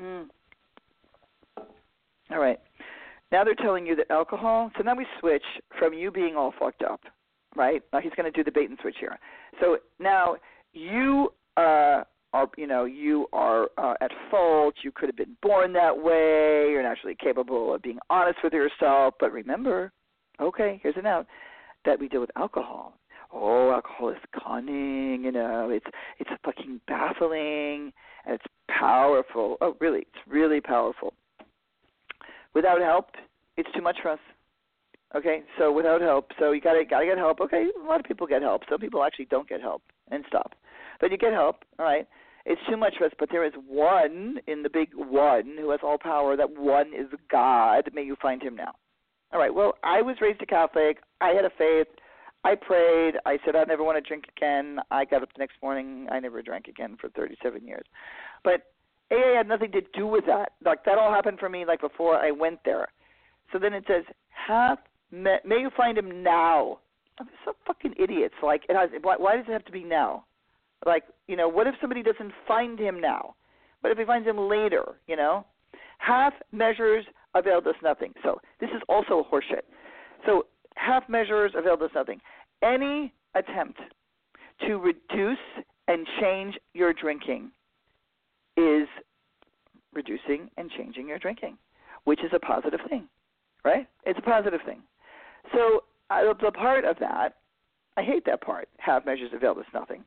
[0.00, 0.26] Mm.
[2.30, 2.58] All right.
[3.30, 4.70] Now they're telling you that alcohol.
[4.76, 5.44] So now we switch
[5.78, 7.00] from you being all fucked up
[7.56, 7.82] right?
[7.92, 9.18] Now he's going to do the bait and switch here.
[9.60, 10.36] So now
[10.72, 14.74] you uh, are, you know, you are uh, at fault.
[14.82, 16.70] You could have been born that way.
[16.70, 19.14] You're naturally capable of being honest with yourself.
[19.20, 19.92] But remember,
[20.40, 21.26] okay, here's a note
[21.84, 22.94] that we deal with alcohol.
[23.32, 25.24] Oh, alcohol is cunning.
[25.24, 25.86] You know, it's
[26.18, 27.92] it's fucking baffling
[28.26, 29.56] and it's powerful.
[29.60, 30.00] Oh, really?
[30.00, 31.14] It's really powerful.
[32.54, 33.10] Without help,
[33.56, 34.18] it's too much for us.
[35.14, 37.40] Okay, so without help, so you gotta gotta get help.
[37.40, 38.62] Okay, a lot of people get help.
[38.70, 40.54] Some people actually don't get help and stop,
[41.00, 41.64] but you get help.
[41.78, 42.06] All right,
[42.46, 43.12] it's too much for us.
[43.18, 46.34] But there is one in the big one who has all power.
[46.36, 47.90] That one is God.
[47.92, 48.72] May you find him now.
[49.32, 49.54] All right.
[49.54, 50.98] Well, I was raised a Catholic.
[51.20, 51.88] I had a faith.
[52.44, 53.14] I prayed.
[53.24, 54.78] I said I never want to drink again.
[54.90, 56.08] I got up the next morning.
[56.10, 57.84] I never drank again for 37 years.
[58.42, 58.72] But
[59.10, 60.52] AA had nothing to do with that.
[60.64, 62.88] Like that all happened for me like before I went there.
[63.52, 64.78] So then it says half
[65.12, 66.78] May, may you find him now.
[67.20, 68.34] I'm so fucking idiots.
[68.42, 68.88] Like, it has.
[69.02, 70.24] Why, why does it have to be now?
[70.86, 73.34] Like, you know, what if somebody doesn't find him now?
[73.82, 74.96] What if he finds him later?
[75.06, 75.44] You know,
[75.98, 78.12] half measures availed us nothing.
[78.22, 79.62] So this is also horseshit.
[80.26, 82.20] So half measures availed us nothing.
[82.62, 83.80] Any attempt
[84.66, 85.38] to reduce
[85.88, 87.50] and change your drinking
[88.56, 88.86] is
[89.92, 91.58] reducing and changing your drinking,
[92.04, 93.08] which is a positive thing,
[93.64, 93.86] right?
[94.04, 94.82] It's a positive thing.
[95.52, 97.36] So uh, the part of that,
[97.96, 98.68] I hate that part.
[98.78, 100.04] Half measures avail us nothing.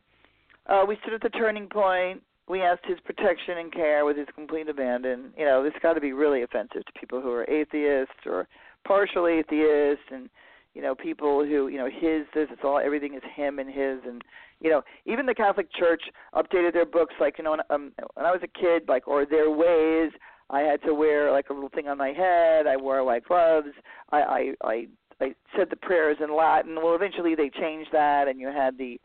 [0.68, 2.22] Uh, we stood at the turning point.
[2.48, 5.34] We asked his protection and care with his complete abandon.
[5.38, 8.48] You know, this got to be really offensive to people who are atheists or
[8.86, 10.30] partial atheists, and
[10.76, 14.00] you know, people who you know his this it's all everything is him and his,
[14.06, 14.24] and
[14.62, 16.04] you know, even the Catholic Church
[16.36, 19.26] updated their books like you know when, um, when I was a kid, like or
[19.26, 20.12] their ways.
[20.48, 22.68] I had to wear like a little thing on my head.
[22.68, 23.70] I wore white gloves.
[24.12, 24.88] I I, I
[25.20, 26.76] I said the prayers in Latin.
[26.76, 29.00] Well, eventually they changed that, and you had the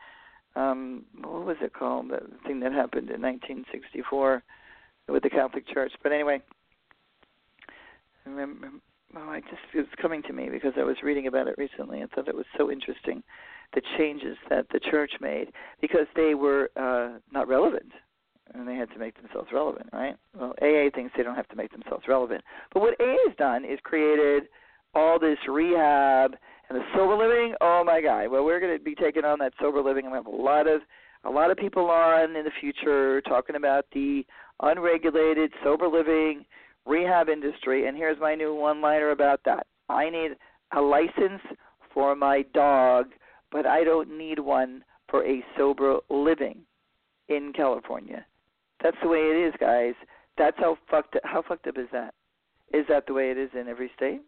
[0.56, 2.10] um what was it called?
[2.10, 4.42] The thing that happened in 1964
[5.08, 5.92] with the Catholic Church.
[6.02, 6.40] But anyway,
[8.26, 8.70] I remember.
[9.16, 12.00] Oh, I just it's coming to me because I was reading about it recently.
[12.00, 13.22] and thought it was so interesting,
[13.74, 15.48] the changes that the church made
[15.80, 17.90] because they were uh, not relevant.
[18.54, 20.16] and they had to make themselves relevant, right?
[20.38, 22.42] Well, AA thinks they don't have to make themselves relevant.
[22.72, 24.44] But what AA has done is created
[24.94, 26.36] all this rehab
[26.70, 27.54] and the sober living.
[27.60, 28.30] Oh my God!
[28.30, 30.66] Well, we're going to be taking on that sober living, and we have a lot
[30.66, 30.80] of
[31.24, 34.24] a lot of people on in the future talking about the
[34.62, 36.44] unregulated sober living
[36.86, 37.86] rehab industry.
[37.86, 40.30] And here's my new one-liner about that: I need
[40.74, 41.42] a license
[41.92, 43.06] for my dog,
[43.50, 46.60] but I don't need one for a sober living
[47.28, 48.24] in California.
[48.82, 49.94] That's the way it is, guys.
[50.38, 52.14] That's how fucked how fucked up is that?
[52.72, 54.20] Is that the way it is in every state?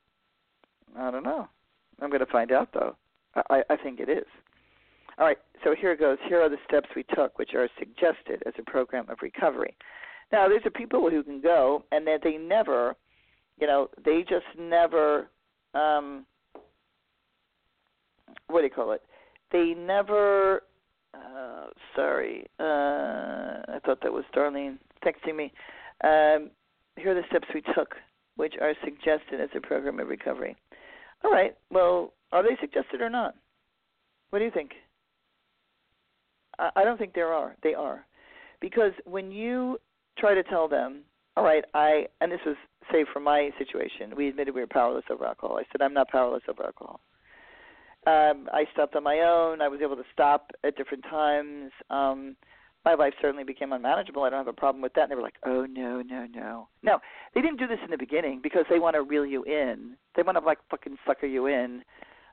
[0.98, 1.48] I don't know.
[2.02, 2.96] I'm going to find out though.
[3.48, 4.26] I, I think it is.
[5.18, 6.18] All right, so here it goes.
[6.28, 9.76] Here are the steps we took, which are suggested as a program of recovery.
[10.32, 12.94] Now, there's a people who can go, and that they never,
[13.60, 15.28] you know, they just never,
[15.74, 16.24] um,
[18.46, 19.02] what do you call it?
[19.50, 20.62] They never
[21.14, 22.62] uh, sorry, uh,
[23.68, 25.52] I thought that was Darlene texting me.
[26.04, 26.50] Um,
[26.96, 27.96] here are the steps we took,
[28.36, 30.56] which are suggested as a program of recovery.
[31.24, 31.56] All right.
[31.70, 33.34] Well, are they suggested or not?
[34.30, 34.72] What do you think?
[36.58, 37.56] I, I don't think there are.
[37.62, 38.04] They are,
[38.60, 39.78] because when you
[40.18, 41.02] try to tell them,
[41.36, 42.56] all right, I and this was
[42.90, 45.58] say for my situation, we admitted we were powerless over alcohol.
[45.58, 47.00] I said I'm not powerless over alcohol.
[48.06, 49.62] Um, I stopped on my own.
[49.62, 51.70] I was able to stop at different times.
[51.88, 52.36] Um,
[52.84, 54.22] my life certainly became unmanageable.
[54.22, 55.02] I don't have a problem with that.
[55.02, 56.98] And they were like, "Oh no, no, no, no."
[57.34, 59.96] They didn't do this in the beginning because they want to reel you in.
[60.16, 61.82] They want to like fucking sucker you in.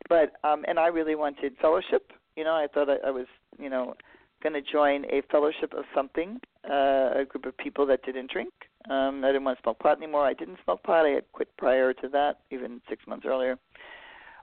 [0.07, 2.11] But um, and I really wanted fellowship.
[2.35, 3.27] You know, I thought I, I was,
[3.59, 3.95] you know,
[4.41, 6.39] going to join a fellowship of something,
[6.69, 8.53] uh, a group of people that didn't drink.
[8.89, 10.25] Um, I didn't want to smoke pot anymore.
[10.25, 11.05] I didn't smoke pot.
[11.05, 13.57] I had quit prior to that, even six months earlier.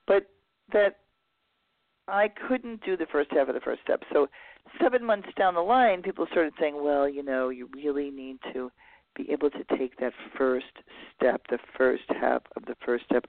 [0.06, 0.26] But
[0.72, 0.98] that
[2.08, 4.02] I couldn't do the first half of the first step.
[4.12, 4.28] So
[4.80, 8.70] seven months down the line, people started saying, "Well, you know, you really need to
[9.14, 10.82] be able to take that first
[11.16, 13.24] step, the first half of the first step,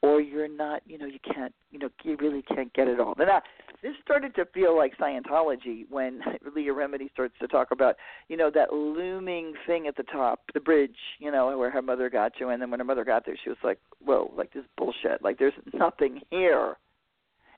[0.00, 3.14] or you're not, you know, you can't, you know, you really can't get it all."
[3.18, 3.42] Now,
[3.82, 6.22] this started to feel like Scientology when
[6.54, 7.96] Leah Remini starts to talk about,
[8.28, 12.08] you know, that looming thing at the top, the bridge, you know, where her mother
[12.08, 14.64] got to, and then when her mother got there, she was like, "Whoa, like this
[14.78, 15.22] bullshit!
[15.22, 16.78] Like there's nothing here."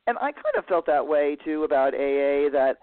[0.07, 2.77] And I kind of felt that way too about AA that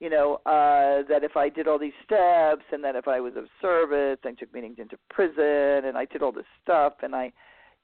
[0.00, 3.34] you know uh that if I did all these steps and that if I was
[3.36, 7.32] of service and took meetings into prison and I did all this stuff and I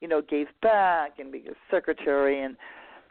[0.01, 2.55] you know gave back and being a secretary and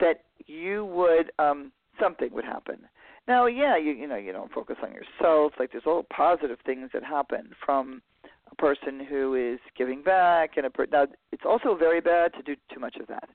[0.00, 2.88] that you would um something would happen.
[3.26, 5.52] Now, yeah, you you know you don't focus on yourself.
[5.58, 8.02] Like there's all positive things that happen from
[8.50, 12.42] a person who is giving back, and a per- now it's also very bad to
[12.42, 13.28] do too much of that.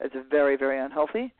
[0.00, 1.34] It's very very unhealthy.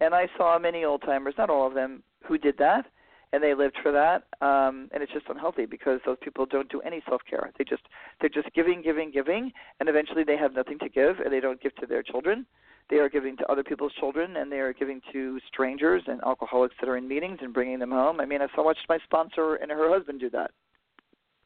[0.00, 2.86] And I saw many old timers, not all of them, who did that,
[3.32, 4.24] and they lived for that.
[4.44, 7.50] Um, and it's just unhealthy because those people don't do any self care.
[7.56, 7.82] They just
[8.20, 11.60] they're just giving, giving, giving, and eventually they have nothing to give, and they don't
[11.60, 12.46] give to their children.
[12.88, 16.76] They are giving to other people's children, and they are giving to strangers and alcoholics
[16.80, 18.20] that are in meetings and bringing them home.
[18.20, 20.52] I mean, I saw watched my sponsor and her husband do that.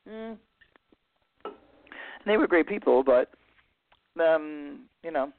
[0.08, 0.36] Mm.
[1.44, 3.30] And they were great people, but
[4.20, 5.32] um, you know,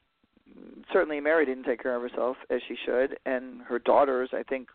[0.91, 4.70] certainly Mary didn't take care of herself as she should, and her daughters, I think,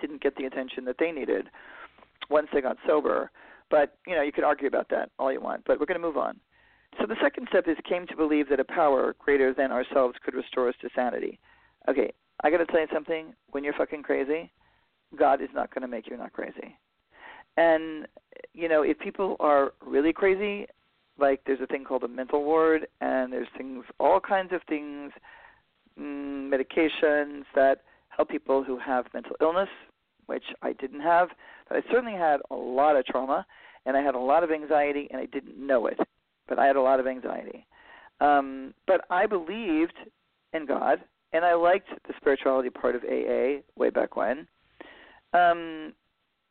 [0.00, 1.48] didn't get the attention that they needed
[2.30, 3.30] once they got sober.
[3.70, 5.64] But you know, you could argue about that all you want.
[5.66, 6.38] But we're going to move on.
[7.00, 10.34] So the second step is came to believe that a power greater than ourselves could
[10.34, 11.40] restore us to sanity.
[11.88, 12.12] Okay,
[12.42, 13.34] I got to tell you something.
[13.50, 14.52] When you're fucking crazy,
[15.16, 16.78] God is not going to make you not crazy.
[17.56, 18.06] And
[18.52, 20.66] you know, if people are really crazy,
[21.18, 25.12] like there's a thing called a mental ward and there's things all kinds of things
[25.98, 29.68] mm, medications that help people who have mental illness
[30.26, 31.28] which i didn't have
[31.68, 33.46] but i certainly had a lot of trauma
[33.86, 35.98] and i had a lot of anxiety and i didn't know it
[36.48, 37.66] but i had a lot of anxiety.
[38.20, 39.98] Um but i believed
[40.52, 41.00] in god
[41.32, 44.46] and i liked the spirituality part of aa way back when.
[45.32, 45.92] Um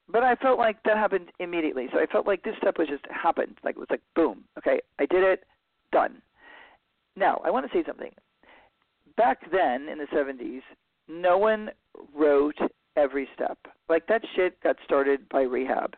[0.09, 1.87] but I felt like that happened immediately.
[1.91, 3.57] So I felt like this step was just happened.
[3.63, 4.43] Like it was like boom.
[4.57, 5.43] Okay, I did it.
[5.91, 6.21] Done.
[7.15, 8.11] Now I want to say something.
[9.15, 10.61] Back then in the 70s,
[11.07, 11.69] no one
[12.15, 12.57] wrote
[12.97, 13.57] every step.
[13.89, 15.95] Like that shit got started by rehab,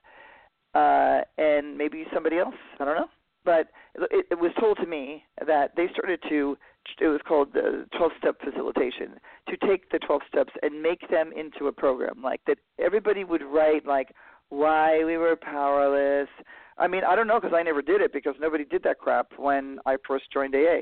[0.74, 2.56] uh, and maybe somebody else.
[2.80, 3.10] I don't know.
[3.44, 3.68] But
[4.12, 6.58] it, it was told to me that they started to
[7.00, 9.20] it was called the 12 step facilitation
[9.50, 13.44] to take the 12 steps and make them into a program like that everybody would
[13.44, 14.14] write like
[14.50, 16.30] why we were powerless
[16.78, 19.32] i mean i don't know because i never did it because nobody did that crap
[19.38, 20.82] when i first joined aa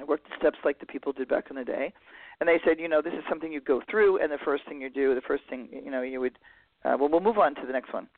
[0.00, 1.92] i worked the steps like the people did back in the day
[2.40, 4.80] and they said you know this is something you go through and the first thing
[4.80, 6.38] you do the first thing you know you would
[6.84, 8.08] Uh, well, we'll move on to the next one.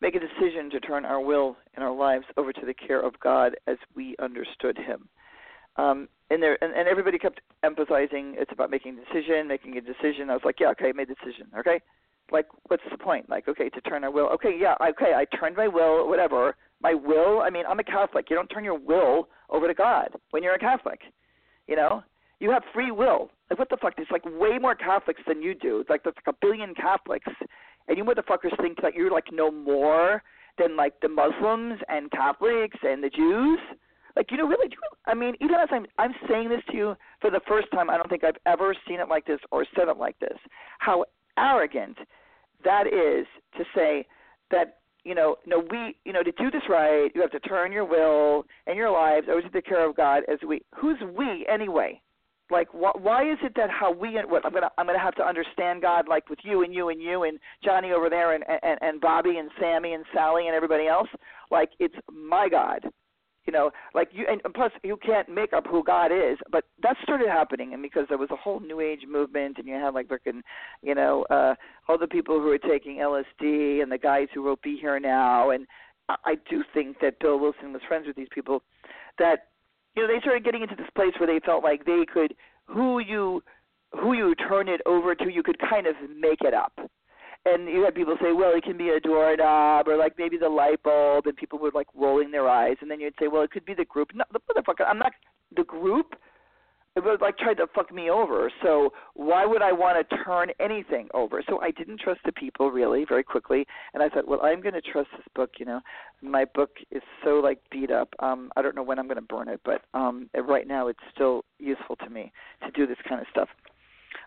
[0.00, 3.18] Make a decision to turn our will and our lives over to the care of
[3.20, 5.08] God as we understood Him.
[5.76, 9.80] Um, and there, and, and everybody kept emphasizing it's about making a decision, making a
[9.80, 10.30] decision.
[10.30, 11.46] I was like, yeah, okay, I made a decision.
[11.58, 11.80] Okay,
[12.30, 13.28] like, what's the point?
[13.30, 14.28] Like, okay, to turn our will.
[14.30, 16.56] Okay, yeah, okay, I turned my will, whatever.
[16.80, 17.40] My will.
[17.40, 18.26] I mean, I'm a Catholic.
[18.30, 21.00] You don't turn your will over to God when you're a Catholic.
[21.66, 22.02] You know,
[22.40, 23.30] you have free will.
[23.50, 23.96] Like, what the fuck?
[23.96, 25.84] There's like way more Catholics than you do.
[25.88, 27.32] Like there's like a billion Catholics,
[27.88, 30.22] and you motherfuckers think that you're like no more
[30.58, 33.58] than like the Muslims and Catholics and the Jews.
[34.16, 34.68] Like, you know, really,
[35.06, 37.96] I mean, even as I'm I'm saying this to you for the first time, I
[37.96, 40.38] don't think I've ever seen it like this or said it like this.
[40.78, 41.04] How
[41.38, 41.96] arrogant
[42.64, 43.26] that is
[43.56, 44.06] to say
[44.50, 47.72] that you know, no, we, you know, to do this right, you have to turn
[47.72, 50.22] your will and your lives over to the care of God.
[50.30, 52.00] As we, who's we anyway?
[52.50, 55.24] Like, wh- why is it that how we, what I'm gonna, I'm gonna have to
[55.24, 58.78] understand God like with you and you and you and Johnny over there and and
[58.80, 61.08] and Bobby and Sammy and Sally and everybody else?
[61.50, 62.86] Like, it's my God
[63.48, 66.36] you know, like you, and plus you can't make up who God is.
[66.52, 69.72] But that started happening, and because there was a whole New Age movement, and you
[69.72, 70.42] had like freaking,
[70.82, 71.54] you know, uh,
[71.88, 75.48] all the people who were taking LSD, and the guys who wrote "Be Here Now,"
[75.48, 75.66] and
[76.10, 78.62] I, I do think that Bill Wilson was friends with these people.
[79.18, 79.46] That
[79.98, 82.34] you know, they started getting into this place where they felt like they could
[82.66, 83.42] who you
[83.92, 86.72] who you turn it over to, you could kind of make it up
[87.44, 90.48] and you had people say, well, it can be a doorknob or like maybe the
[90.48, 93.50] light bulb, and people were like rolling their eyes, and then you'd say, well, it
[93.50, 94.10] could be the group.
[94.14, 95.12] No, the motherfucker, I'm not
[95.56, 96.14] the group.
[96.98, 98.50] It was like tried to fuck me over.
[98.60, 101.44] So why would I want to turn anything over?
[101.48, 104.74] So I didn't trust the people really very quickly, and I thought, well, I'm going
[104.74, 105.50] to trust this book.
[105.58, 105.80] You know,
[106.22, 108.12] my book is so like beat up.
[108.18, 110.98] Um, I don't know when I'm going to burn it, but um, right now it's
[111.14, 112.32] still useful to me
[112.64, 113.48] to do this kind of stuff.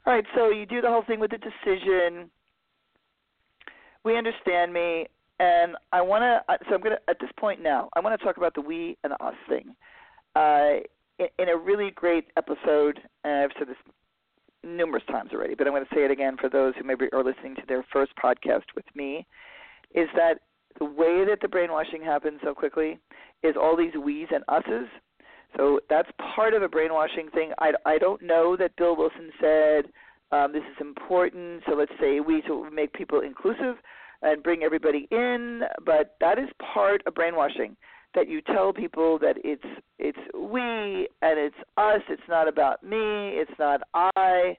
[0.06, 2.30] All right, so you do the whole thing with the decision
[4.06, 5.08] we understand me,
[5.40, 6.42] and I want to.
[6.70, 7.90] So I'm going to at this point now.
[7.96, 9.76] I want to talk about the we and the us thing.
[10.36, 10.88] Uh,
[11.38, 13.78] in, a really great episode, and I've said this
[14.64, 17.24] numerous times already, but I'm going to say it again for those who maybe are
[17.24, 19.26] listening to their first podcast with me,
[19.94, 20.36] is that
[20.80, 23.00] the way that the brainwashing happens so quickly
[23.44, 24.88] is all these we's and us's.
[25.58, 27.52] So that's part of a brainwashing thing.
[27.60, 29.86] I, I don't know that Bill Wilson said
[30.32, 31.64] um, this is important.
[31.68, 33.76] So let's say we to make people inclusive
[34.22, 37.76] and bring everybody in, but that is part of brainwashing.
[38.14, 39.64] That you tell people that it's
[39.98, 42.02] it's we and it's us.
[42.10, 42.98] It's not about me.
[42.98, 44.58] It's not I.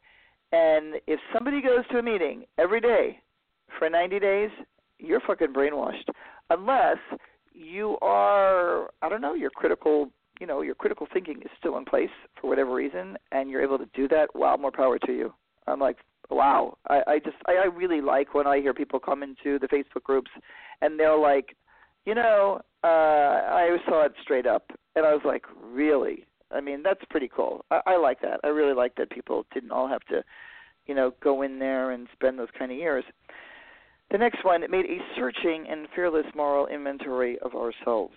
[0.53, 3.18] And if somebody goes to a meeting every day
[3.78, 4.50] for 90 days,
[4.98, 6.09] you're fucking brainwashed.
[6.50, 6.98] Unless
[7.55, 11.84] you are, I don't know, your critical, you know, your critical thinking is still in
[11.84, 14.28] place for whatever reason, and you're able to do that.
[14.34, 15.32] Wow, more power to you.
[15.66, 15.96] I'm like,
[16.30, 16.76] wow.
[16.88, 20.03] I, I just I, I really like when I hear people come into the Facebook
[20.03, 20.30] groups
[20.80, 21.57] and they're like,
[22.05, 26.26] you know, uh, I saw it straight up, and I was like, really?
[26.50, 27.64] I mean, that's pretty cool.
[27.70, 28.40] I, I like that.
[28.44, 30.22] I really like that people didn't all have to,
[30.86, 33.05] you know, go in there and spend those kind of years.
[34.11, 38.14] The next one, it made a searching and fearless moral inventory of ourselves.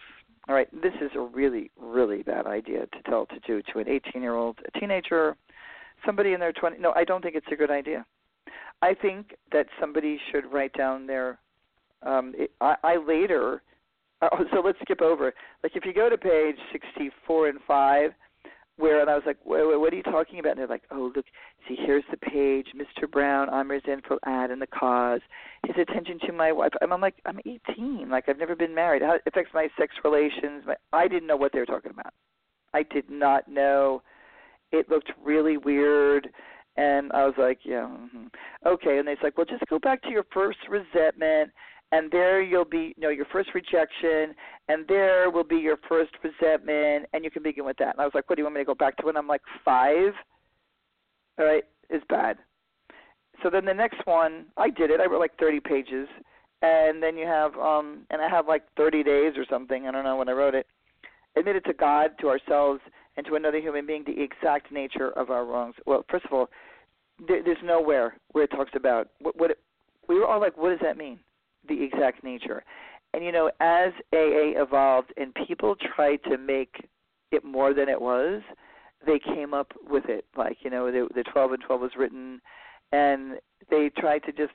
[0.47, 3.88] All right, this is a really, really bad idea to tell to do to an
[3.88, 5.38] 18 year old, a teenager,
[6.03, 8.05] somebody in their 20 no i don't think it's a good idea
[8.81, 11.38] i think that somebody should write down their
[12.03, 13.61] um it, i i later
[14.32, 18.11] uh, so let's skip over like if you go to page 64 and 5
[18.78, 20.51] where and I was like, wait, wait, what are you talking about?
[20.51, 21.26] And they're like, oh, look,
[21.67, 23.09] see, here's the page, Mr.
[23.09, 25.21] Brown, I'm resentful ad and the cause,
[25.65, 26.71] his attention to my wife.
[26.82, 29.01] I'm, I'm like, I'm 18, like I've never been married.
[29.01, 30.63] How it affects my sex relations.
[30.65, 32.13] My, I didn't know what they were talking about.
[32.73, 34.01] I did not know
[34.71, 36.28] it looked really weird
[36.78, 38.26] and I was like, yeah, mm-hmm.
[38.65, 38.97] okay.
[38.97, 41.51] And they's like, well, just go back to your first resentment,
[41.95, 44.35] and there you'll be, you know, your first rejection,
[44.67, 47.93] and there will be your first resentment, and you can begin with that.
[47.93, 49.27] And I was like, what do you want me to go back to when I'm
[49.27, 50.11] like five?
[51.39, 52.37] All right, is bad.
[53.41, 54.99] So then the next one, I did it.
[54.99, 56.09] I wrote like 30 pages,
[56.61, 59.87] and then you have, um, and I have like 30 days or something.
[59.87, 60.67] I don't know when I wrote it.
[61.37, 62.81] Admit it to God, to ourselves,
[63.15, 65.75] and to another human being the exact nature of our wrongs.
[65.85, 66.49] Well, first of all,
[67.25, 69.59] there, there's nowhere where it talks about what, what it,
[70.09, 71.19] we were all like, what does that mean?
[71.68, 72.63] The exact nature.
[73.13, 76.89] And you know, as AA evolved and people tried to make
[77.32, 78.41] it more than it was,
[79.05, 80.26] they came up with it.
[80.36, 82.41] Like you know, the, the 12 and 12 was written,
[82.91, 83.36] and
[83.70, 84.53] they tried to just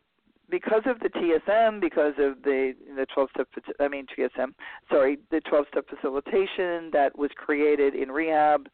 [0.51, 3.49] because of the TSM, because of the the 12 step,
[3.79, 4.53] I mean TSM,
[4.91, 8.69] sorry, the 12 step facilitation that was created in rehab.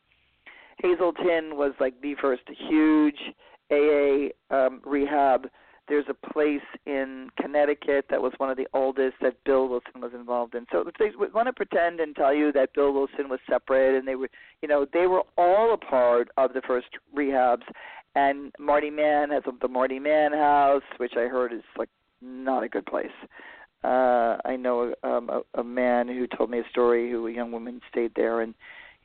[0.82, 3.18] Hazelden was like the first huge
[3.70, 5.48] AA um, rehab
[5.88, 10.12] there's a place in Connecticut that was one of the oldest that Bill Wilson was
[10.14, 10.66] involved in.
[10.72, 14.06] So if they want to pretend and tell you that Bill Wilson was separate and
[14.06, 14.28] they were,
[14.62, 17.62] you know, they were all a part of the first rehabs.
[18.14, 21.90] And Marty Mann has the Marty Mann House, which I heard is like
[22.22, 23.06] not a good place.
[23.84, 27.52] Uh, I know um, a, a man who told me a story who a young
[27.52, 28.54] woman stayed there and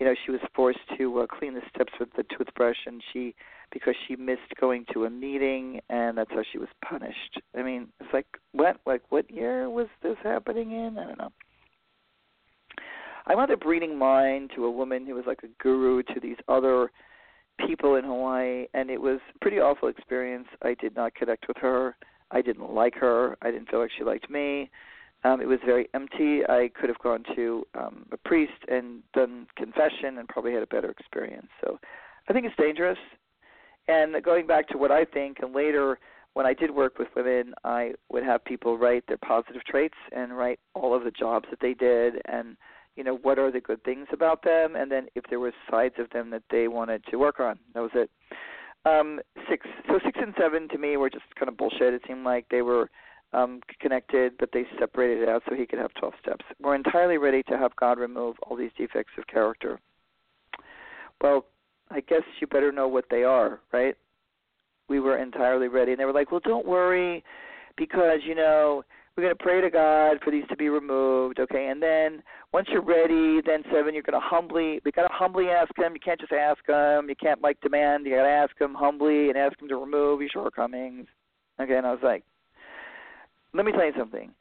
[0.01, 3.35] you know she was forced to uh, clean the steps with the toothbrush and she
[3.71, 7.39] because she missed going to a meeting and that's how she was punished.
[7.55, 10.97] I mean it's like what like what year was this happening in?
[10.97, 11.31] I don't know.
[13.27, 16.37] I wound up reading mine to a woman who was like a guru to these
[16.47, 16.89] other
[17.67, 20.47] people in hawaii and it was a pretty awful experience.
[20.63, 21.95] I did not connect with her.
[22.31, 23.37] I didn't like her.
[23.43, 24.71] I didn't feel like she liked me
[25.23, 26.41] um, it was very empty.
[26.47, 30.67] I could have gone to um, a priest and done confession and probably had a
[30.67, 31.47] better experience.
[31.63, 31.79] So
[32.29, 32.97] I think it's dangerous.
[33.87, 35.99] And going back to what I think, and later
[36.33, 40.37] when I did work with women, I would have people write their positive traits and
[40.37, 42.55] write all of the jobs that they did and
[42.95, 45.95] you know what are the good things about them and then if there were sides
[45.97, 48.09] of them that they wanted to work on that was it
[48.85, 49.19] um
[49.49, 52.45] six so six and seven to me were just kind of bullshit it seemed like
[52.51, 52.89] they were
[53.33, 56.45] um, connected, but they separated it out so he could have 12 steps.
[56.61, 59.79] We're entirely ready to have God remove all these defects of character.
[61.21, 61.45] Well,
[61.89, 63.95] I guess you better know what they are, right?
[64.89, 65.91] We were entirely ready.
[65.91, 67.23] And they were like, well, don't worry
[67.77, 68.83] because, you know,
[69.15, 71.67] we're going to pray to God for these to be removed, okay?
[71.67, 72.23] And then
[72.53, 75.93] once you're ready, then seven, you're going to humbly, we got to humbly ask Him.
[75.93, 77.09] You can't just ask Him.
[77.09, 78.05] You can't like demand.
[78.05, 81.07] You got to ask Him humbly and ask Him to remove your shortcomings.
[81.61, 82.23] Okay, and I was like,
[83.53, 84.31] let me tell you something.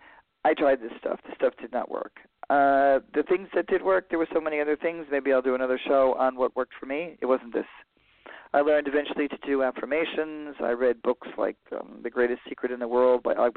[0.45, 1.21] I tried this stuff.
[1.27, 2.13] This stuff did not work.
[2.49, 5.07] Uh, the things that did work, there were so many other things.
[5.11, 7.17] Maybe I'll do another show on what worked for me.
[7.21, 7.67] It wasn't this.
[8.53, 10.57] I learned eventually to do affirmations.
[10.61, 13.57] I read books like um, The Greatest Secret in the World by Og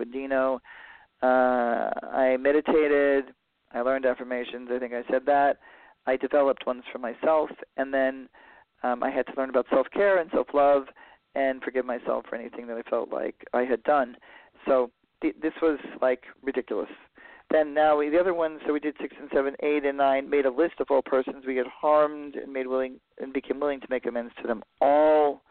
[1.21, 3.33] Uh, I meditated.
[3.71, 4.69] I learned affirmations.
[4.71, 5.57] I think I said that.
[6.05, 8.29] I developed ones for myself, and then
[8.83, 10.83] um, I had to learn about self care and self love
[11.33, 14.17] and forgive myself for anything that I felt like I had done.
[14.67, 14.91] So
[15.41, 16.89] this was like ridiculous.
[17.51, 20.29] Then now we, the other ones, so we did six and seven, eight and nine,
[20.29, 23.79] made a list of all persons we had harmed and made willing and became willing
[23.81, 25.43] to make amends to them all.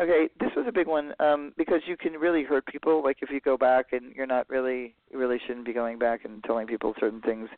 [0.00, 3.02] Okay, this was a big one um, because you can really hurt people.
[3.02, 6.24] Like if you go back and you're not really, you really shouldn't be going back
[6.24, 7.48] and telling people certain things,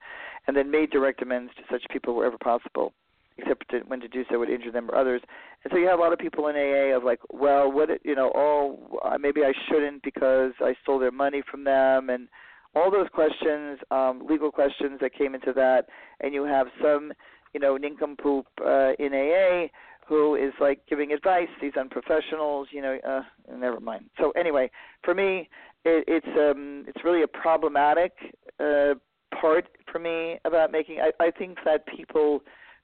[0.46, 2.92] and then made direct amends to such people wherever possible
[3.38, 5.22] except to, when to do so would injure them or others.
[5.64, 8.14] And so you have a lot of people in AA of like, well, what you
[8.14, 12.28] know, oh, maybe I shouldn't because I stole their money from them, and
[12.74, 15.86] all those questions, um, legal questions that came into that.
[16.20, 17.12] And you have some,
[17.54, 19.68] you know, nincompoop uh, in AA
[20.06, 21.48] who is like giving advice.
[21.60, 23.22] These unprofessionals, you know, uh,
[23.56, 24.04] never mind.
[24.20, 24.70] So anyway,
[25.02, 25.48] for me,
[25.84, 28.12] it, it's um, it's really a problematic
[28.60, 28.94] uh,
[29.40, 30.98] part for me about making.
[31.00, 32.40] I, I think that people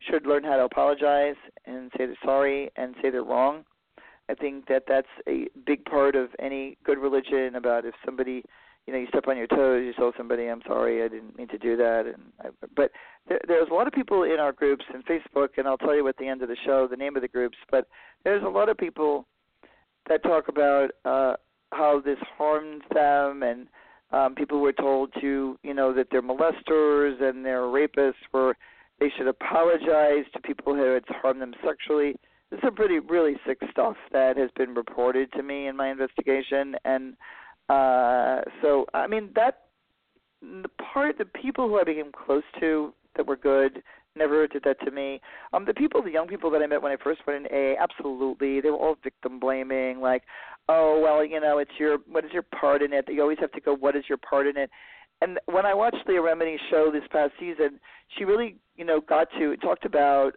[0.09, 1.37] should learn how to apologize
[1.67, 3.65] and say they're sorry and say they're wrong.
[4.29, 7.57] I think that that's a big part of any good religion.
[7.57, 8.45] About if somebody,
[8.87, 11.49] you know, you step on your toes, you tell somebody, "I'm sorry, I didn't mean
[11.49, 12.93] to do that." And I, but
[13.29, 16.07] there, there's a lot of people in our groups in Facebook, and I'll tell you
[16.09, 17.59] at the end of the show the name of the groups.
[17.71, 17.89] But
[18.25, 19.27] there's a lot of people
[20.09, 21.35] that talk about uh,
[21.73, 23.67] how this harmed them, and
[24.13, 28.57] um, people were told to, you know, that they're molesters and they're rapists for
[29.03, 32.15] they should apologize to people who had harmed them sexually.
[32.51, 35.91] This is some pretty really sick stuff that has been reported to me in my
[35.91, 37.15] investigation, and
[37.69, 39.63] uh, so I mean that
[40.41, 43.83] the part the people who I became close to that were good
[44.15, 45.21] never did that to me.
[45.53, 47.83] Um, the people, the young people that I met when I first went in AA,
[47.83, 50.23] absolutely, they were all victim blaming, like,
[50.69, 53.07] oh well, you know, it's your what is your part in it?
[53.09, 54.71] You always have to go, what is your part in it?
[55.23, 57.79] And when I watched Leah Remini's show this past season,
[58.19, 60.33] she really, you know, got to talked about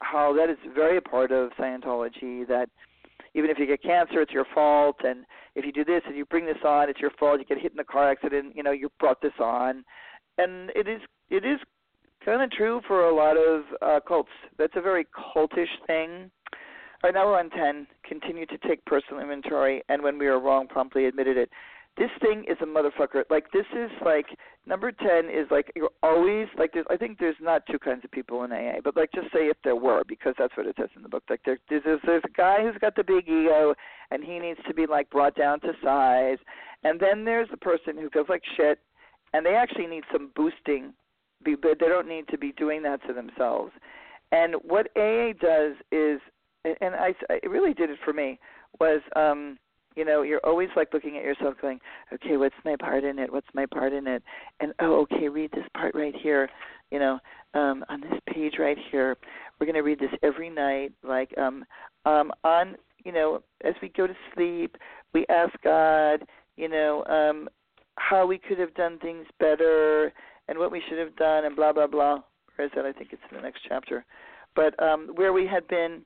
[0.00, 2.46] how that is very a part of Scientology.
[2.46, 2.68] That
[3.34, 5.24] even if you get cancer, it's your fault, and
[5.54, 7.40] if you do this and you bring this on, it's your fault.
[7.40, 9.84] You get hit in a car accident, you know, you brought this on,
[10.36, 11.00] and it is
[11.30, 11.58] it is
[12.26, 14.28] kind of true for a lot of uh, cults.
[14.58, 16.30] That's a very cultish thing.
[17.02, 17.86] All right, now we're on 10.
[18.06, 21.50] Continue to take personal inventory, and when we are wrong, promptly admitted it
[21.96, 23.22] this thing is a motherfucker.
[23.30, 24.26] Like this is like
[24.66, 28.10] number ten is like you're always like there's I think there's not two kinds of
[28.10, 30.90] people in AA, but like just say if there were because that's what it says
[30.96, 31.22] in the book.
[31.30, 33.74] Like there, there's there's a guy who's got the big ego
[34.10, 36.38] and he needs to be like brought down to size,
[36.82, 38.80] and then there's the person who feels like shit
[39.34, 40.94] and they actually need some boosting,
[41.44, 43.72] but they don't need to be doing that to themselves.
[44.30, 46.20] And what AA does is,
[46.64, 48.38] and I it really did it for me
[48.80, 49.58] was um
[49.96, 51.80] You know, you're always like looking at yourself, going,
[52.12, 53.32] "Okay, what's my part in it?
[53.32, 54.22] What's my part in it?"
[54.60, 56.48] And oh, okay, read this part right here.
[56.90, 57.18] You know,
[57.54, 59.16] um, on this page right here,
[59.58, 60.92] we're going to read this every night.
[61.02, 61.64] Like um,
[62.04, 64.76] um, on, you know, as we go to sleep,
[65.12, 66.24] we ask God,
[66.56, 67.48] you know, um,
[67.96, 70.12] how we could have done things better
[70.48, 72.20] and what we should have done, and blah blah blah.
[72.56, 72.84] Where is that?
[72.84, 74.04] I think it's in the next chapter.
[74.54, 76.02] But um, where we had been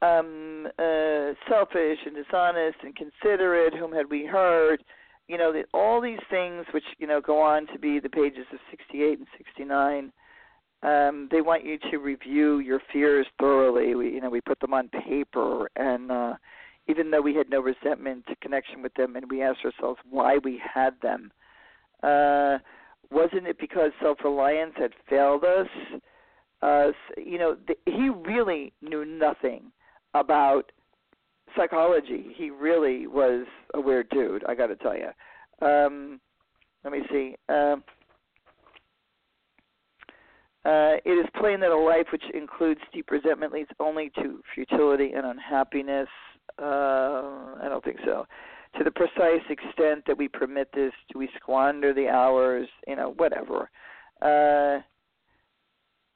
[0.00, 4.82] um, uh, selfish and dishonest and considerate, whom had we hurt?
[5.26, 8.46] You know, the, all these things which you know go on to be the pages
[8.52, 10.12] of 68 and 69.
[10.80, 13.96] Um, they want you to review your fears thoroughly.
[13.96, 16.34] We, you know, we put them on paper, and uh,
[16.86, 20.60] even though we had no resentment connection with them, and we asked ourselves why we
[20.62, 21.32] had them.
[22.02, 22.58] Uh,
[23.10, 25.66] wasn't it because self-reliance had failed us?
[26.62, 29.72] Uh, you know, the, he really knew nothing
[30.14, 30.70] about
[31.56, 32.28] psychology.
[32.36, 34.44] He really was a weird dude.
[34.48, 35.66] I got to tell you.
[35.66, 36.20] Um,
[36.84, 37.36] let me see.
[37.48, 37.82] Um,
[40.64, 45.12] uh, it is plain that a life which includes deep resentment leads only to futility
[45.12, 46.08] and unhappiness.
[46.60, 48.26] Uh, I don't think so.
[48.76, 52.68] To the precise extent that we permit this, do we squander the hours?
[52.86, 53.70] You know, whatever.
[54.20, 54.82] Uh,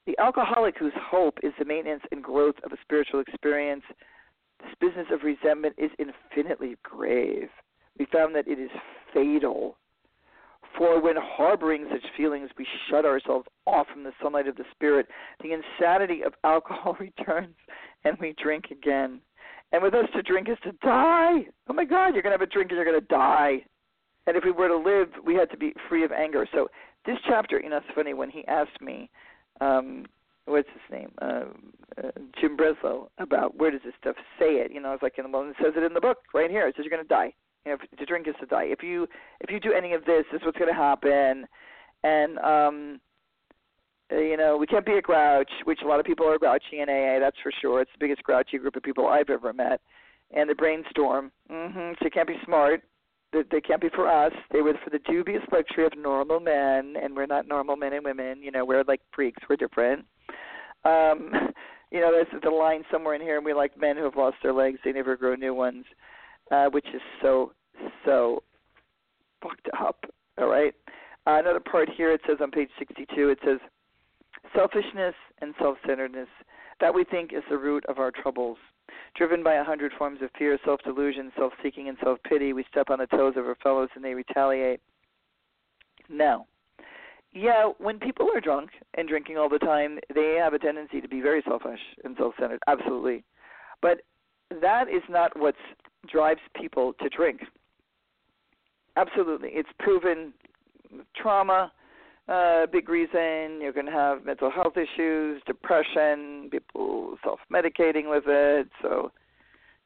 [0.07, 3.85] the alcoholic whose hope is the maintenance and growth of a spiritual experience,
[4.61, 7.49] this business of resentment is infinitely grave.
[7.99, 8.71] We found that it is
[9.13, 9.77] fatal.
[10.77, 15.07] For when harboring such feelings, we shut ourselves off from the sunlight of the Spirit.
[15.43, 17.55] The insanity of alcohol returns,
[18.05, 19.21] and we drink again.
[19.73, 21.47] And with us, to drink is to die.
[21.69, 23.65] Oh my God, you're going to have a drink and you're going to die.
[24.27, 26.47] And if we were to live, we had to be free of anger.
[26.53, 26.69] So
[27.07, 29.11] this chapter, you know, it's funny when he asked me,
[29.61, 30.07] um,
[30.47, 31.45] what's his name, uh,
[32.03, 34.73] uh, Jim Breslo, about where does this stuff say it?
[34.73, 36.67] You know, it's like in the well, it says it in the book right here.
[36.67, 37.35] It says you're going to die.
[37.65, 38.65] You know, if, to drink is to die.
[38.65, 39.07] If you
[39.41, 41.47] if you do any of this, this is what's going to happen.
[42.03, 43.01] And um,
[44.13, 46.81] uh, you know, we can't be a grouch, which a lot of people are grouchy
[46.81, 47.19] in AA.
[47.21, 47.81] That's for sure.
[47.81, 49.81] It's the biggest grouchy group of people I've ever met.
[50.35, 51.31] And the brainstorm.
[51.51, 51.93] Mm-hmm.
[51.99, 52.83] So you can't be smart.
[53.33, 54.33] They, can't be for us.
[54.53, 58.05] They were for the dubious luxury of normal men, and we're not normal men and
[58.05, 58.43] women.
[58.43, 59.43] You know, we're like freaks.
[59.49, 60.05] We're different.
[60.85, 61.31] Um,
[61.91, 64.37] you know, there's the line somewhere in here, and we like men who have lost
[64.43, 64.79] their legs.
[64.85, 65.85] They never grow new ones,
[66.51, 67.53] uh, which is so
[68.05, 68.43] so
[69.43, 70.05] fucked up.
[70.39, 70.75] All right.
[71.27, 72.13] Uh, another part here.
[72.13, 73.29] It says on page 62.
[73.29, 73.59] It says
[74.55, 76.29] selfishness and self-centeredness.
[76.81, 78.59] That we think is the root of our troubles.
[79.17, 82.65] Driven by a hundred forms of fear, self delusion, self seeking, and self pity, we
[82.71, 84.81] step on the toes of our fellows and they retaliate.
[86.09, 86.47] Now,
[87.33, 91.09] yeah, when people are drunk and drinking all the time, they have a tendency to
[91.09, 92.61] be very selfish and self centered.
[92.67, 93.25] Absolutely.
[93.81, 94.03] But
[94.61, 95.55] that is not what
[96.11, 97.41] drives people to drink.
[98.97, 99.49] Absolutely.
[99.53, 100.35] It's proven
[101.17, 101.73] trauma,
[102.73, 103.61] big reason.
[103.61, 108.69] You're going to have mental health issues, depression, people self medicating with it.
[108.81, 109.13] So,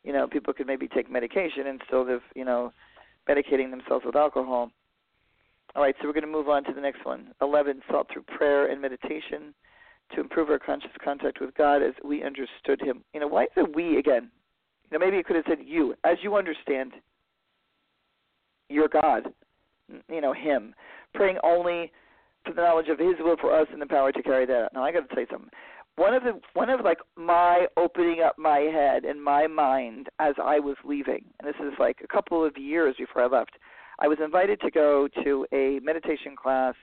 [0.04, 2.72] you know, people could maybe take medication instead of, you know,
[3.28, 4.70] medicating themselves with alcohol.
[5.74, 7.32] All right, so we're going to move on to the next one.
[7.42, 9.52] 11, sought through prayer and meditation
[10.14, 13.02] to improve our conscious contact with God as we understood Him.
[13.12, 14.30] You know, why is it we again?
[14.90, 16.92] You know, maybe it could have said you, as you understand
[18.68, 19.24] your God,
[20.08, 20.74] you know, Him.
[21.14, 21.92] Praying only
[22.46, 24.74] for the knowledge of His will for us and the power to carry that out.
[24.74, 25.50] Now, I got to tell you something.
[25.96, 30.34] One of the one of like my opening up my head and my mind as
[30.42, 33.52] I was leaving, and this is like a couple of years before I left
[33.98, 36.74] I was invited to go to a meditation class,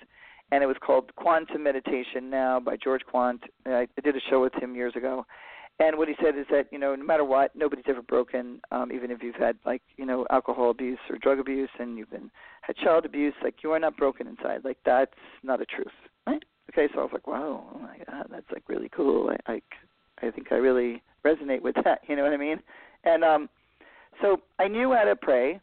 [0.51, 3.41] and it was called Quantum Meditation now by George Quant.
[3.66, 5.26] I did a show with him years ago.
[5.80, 8.61] And what he said is that you know, no matter what, nobody's ever broken.
[8.71, 12.11] Um, even if you've had like you know alcohol abuse or drug abuse, and you've
[12.11, 12.30] been
[12.61, 14.63] had child abuse, like you are not broken inside.
[14.63, 15.11] Like that's
[15.41, 15.88] not a truth,
[16.28, 16.43] right?
[16.71, 19.32] Okay, so I was like, wow, oh my god, that's like really cool.
[19.47, 19.61] I I,
[20.28, 22.01] I think I really resonate with that.
[22.07, 22.59] You know what I mean?
[23.03, 23.49] And um,
[24.21, 25.59] so I knew how to pray.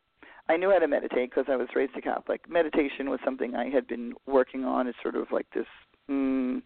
[0.49, 2.49] I knew how to meditate because I was raised a Catholic.
[2.49, 5.67] Meditation was something I had been working on as sort of like this
[6.11, 6.61] mm,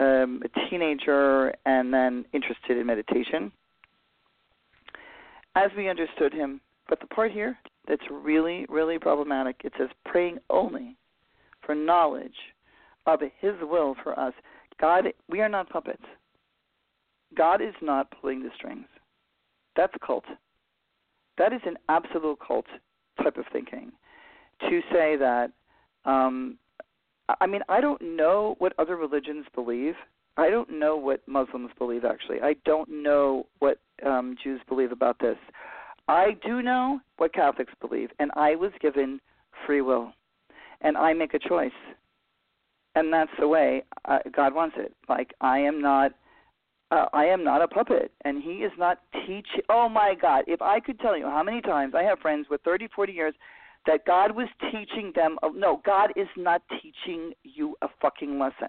[0.00, 3.52] um, a teenager and then interested in meditation.
[5.54, 10.38] As we understood him, but the part here that's really, really problematic, it says praying
[10.48, 10.96] only
[11.64, 12.34] for knowledge
[13.06, 14.32] of his will for us.
[14.80, 16.02] God, we are not puppets.
[17.36, 18.86] God is not pulling the strings.
[19.76, 20.24] That's cult.
[21.38, 22.66] That is an absolute cult
[23.22, 23.92] type of thinking
[24.68, 25.50] to say that
[26.04, 26.58] um
[27.40, 29.94] I mean I don't know what other religions believe.
[30.36, 32.40] I don't know what Muslims believe actually.
[32.40, 35.36] I don't know what um Jews believe about this.
[36.08, 39.20] I do know what Catholics believe, and I was given
[39.64, 40.12] free will,
[40.80, 41.70] and I make a choice,
[42.94, 44.92] and that's the way uh, God wants it.
[45.08, 46.12] Like I am not.
[46.92, 49.62] Uh, I am not a puppet, and he is not teaching.
[49.68, 50.44] Oh my God!
[50.48, 53.34] If I could tell you how many times I have friends with 30, 40 years
[53.86, 55.38] that God was teaching them.
[55.54, 58.68] No, God is not teaching you a fucking lesson.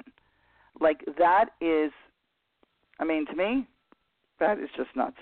[0.79, 1.91] Like that is,
[2.99, 3.67] I mean, to me,
[4.39, 5.17] that is just nuts.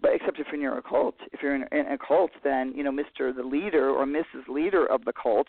[0.00, 2.84] But except if you're in a cult, if you're in, in a cult, then you
[2.84, 4.48] know, Mister the leader or Mrs.
[4.48, 5.48] Leader of the cult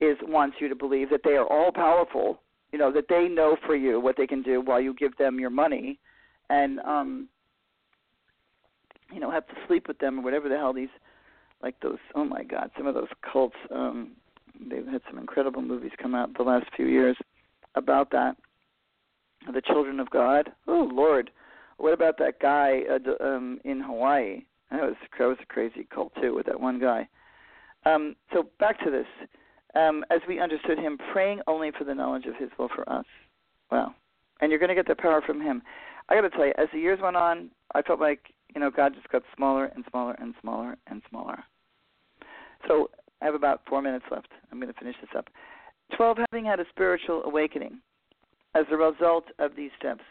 [0.00, 2.40] is wants you to believe that they are all powerful.
[2.72, 5.38] You know that they know for you what they can do while you give them
[5.38, 5.98] your money,
[6.48, 7.28] and um,
[9.12, 10.88] you know have to sleep with them or whatever the hell these
[11.62, 14.12] like those oh my god some of those cults um
[14.68, 17.16] they've had some incredible movies come out the last few years
[17.74, 18.36] about that.
[19.52, 20.52] The children of god.
[20.66, 21.30] Oh lord.
[21.76, 24.44] What about that guy uh, um in hawaii?
[24.70, 27.08] That was that was a crazy cult too with that one guy.
[27.84, 29.06] Um so back to this.
[29.74, 33.06] Um as we understood him praying only for the knowledge of his will for us.
[33.70, 33.94] Wow.
[34.40, 35.62] And you're going to get the power from him.
[36.08, 38.70] I got to tell you as the years went on i felt like you know
[38.70, 41.44] god just got smaller and smaller and smaller and smaller
[42.66, 42.90] so
[43.24, 44.28] I have about four minutes left.
[44.50, 45.28] I'm going to finish this up.
[45.96, 46.18] 12.
[46.30, 47.80] Having had a spiritual awakening
[48.54, 50.02] as a result of these steps,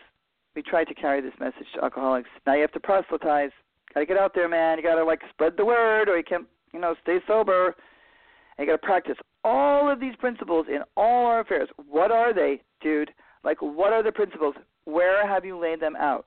[0.55, 2.29] we try to carry this message to alcoholics.
[2.45, 3.51] Now you have to proselytize.
[3.93, 4.77] Got to get out there, man.
[4.77, 7.75] You got to like spread the word, or you can't, you know, stay sober.
[8.57, 11.69] And you got to practice all of these principles in all our affairs.
[11.87, 13.11] What are they, dude?
[13.43, 14.55] Like, what are the principles?
[14.85, 16.25] Where have you laid them out?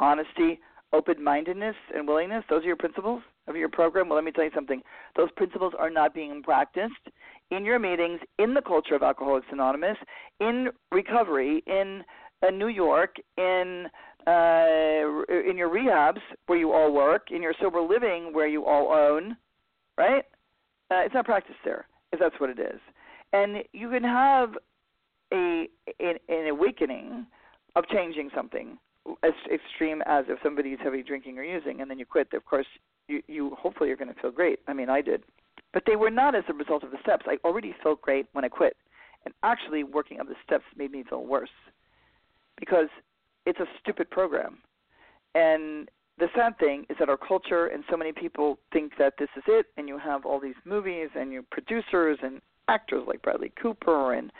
[0.00, 0.58] Honesty,
[0.92, 2.42] open mindedness, and willingness.
[2.48, 4.08] Those are your principles of your program?
[4.08, 4.80] Well, let me tell you something.
[5.16, 7.08] Those principles are not being practiced
[7.50, 9.98] in your meetings, in the culture of Alcoholics Anonymous,
[10.40, 12.02] in recovery, in
[12.42, 13.86] uh, New York, in
[14.26, 18.92] uh, in your rehabs where you all work, in your sober living where you all
[18.92, 19.36] own,
[19.96, 20.24] right?
[20.90, 22.80] Uh, it's not practiced there, if that's what it is.
[23.32, 24.54] And you can have
[25.32, 25.68] a
[26.00, 27.26] an, an awakening
[27.76, 28.78] of changing something
[29.22, 32.32] as extreme as if somebody's heavy drinking or using, and then you quit.
[32.32, 32.66] Of course,
[33.08, 34.60] you, you hopefully you're going to feel great.
[34.68, 35.22] I mean, I did,
[35.72, 37.26] but they were not as a result of the steps.
[37.28, 38.76] I already felt great when I quit,
[39.24, 41.50] and actually working up the steps made me feel worse
[42.58, 42.88] because
[43.46, 44.58] it's a stupid program.
[45.34, 45.88] And
[46.18, 49.42] the sad thing is that our culture and so many people think that this is
[49.46, 54.12] it, and you have all these movies and you producers and actors like Bradley Cooper
[54.12, 54.30] and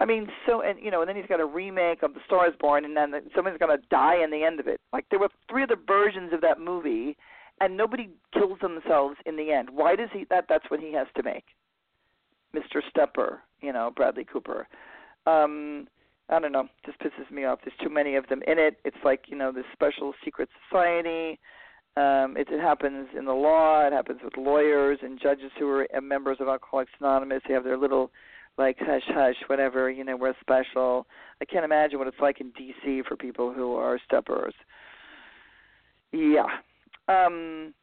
[0.00, 2.48] I mean, so and you know, and then he's got a remake of The Star
[2.48, 4.80] Is Born, and then somebody's gonna die in the end of it.
[4.92, 7.16] Like there were three other versions of that movie,
[7.60, 9.70] and nobody kills themselves in the end.
[9.70, 11.44] Why does he that that's what he has to make?
[12.54, 12.80] Mr.
[12.88, 14.68] Stepper, you know, Bradley Cooper.
[15.26, 15.88] Um
[16.30, 17.60] I don't know, just pisses me off.
[17.64, 18.78] There's too many of them in it.
[18.84, 21.40] It's like, you know, this special secret society.
[21.96, 25.86] Um it, it happens in the law, it happens with lawyers and judges who are
[26.00, 27.42] members of Alcoholics Anonymous.
[27.48, 28.12] They have their little
[28.58, 31.06] like hush hush whatever you know we're special
[31.40, 34.54] i can't imagine what it's like in dc for people who are steppers
[36.12, 36.46] yeah
[37.08, 37.74] um,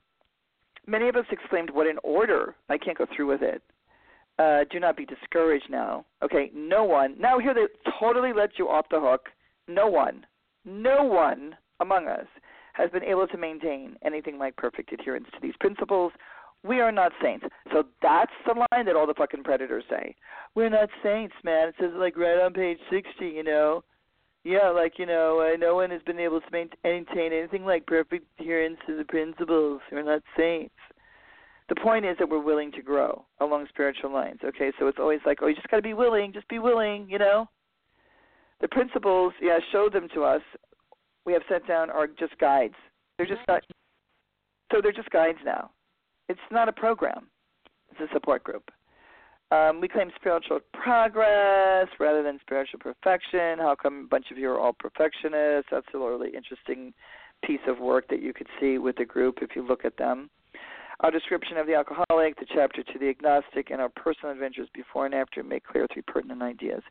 [0.87, 2.55] many of us exclaimed, What an order!
[2.69, 3.61] I can't go through with it.
[4.37, 6.05] Uh, do not be discouraged now.
[6.21, 7.65] Okay, no one, now here they
[7.99, 9.29] totally let you off the hook.
[9.67, 10.25] No one,
[10.65, 12.27] no one among us
[12.73, 16.11] has been able to maintain anything like perfect adherence to these principles.
[16.65, 17.45] We are not saints.
[17.71, 20.15] So that's the line that all the fucking predators say.
[20.55, 21.69] We're not saints, man.
[21.69, 23.83] It says like right on page 60, you know.
[24.43, 28.25] Yeah, like you know, uh, no one has been able to maintain anything like perfect
[28.39, 29.81] adherence to the principles.
[29.91, 30.75] We're not saints.
[31.67, 34.39] The point is that we're willing to grow along spiritual lines.
[34.45, 36.31] Okay, so it's always like, oh, you just got to be willing.
[36.31, 37.07] Just be willing.
[37.09, 37.49] You know.
[38.61, 40.41] The principles, yeah, show them to us.
[41.25, 42.75] We have set down are just guides.
[43.17, 43.63] They're just not.
[44.71, 45.71] So they're just guides now.
[46.29, 47.27] It's not a program.
[47.91, 48.71] It's a support group.
[49.51, 53.59] Um, we claim spiritual progress rather than spiritual perfection.
[53.59, 55.69] How come a bunch of you are all perfectionists?
[55.71, 56.93] That's a really interesting
[57.43, 60.29] piece of work that you could see with the group if you look at them.
[61.01, 65.05] Our description of the alcoholic, the chapter to the agnostic, and our personal adventures before
[65.05, 66.81] and after make clear three pertinent ideas.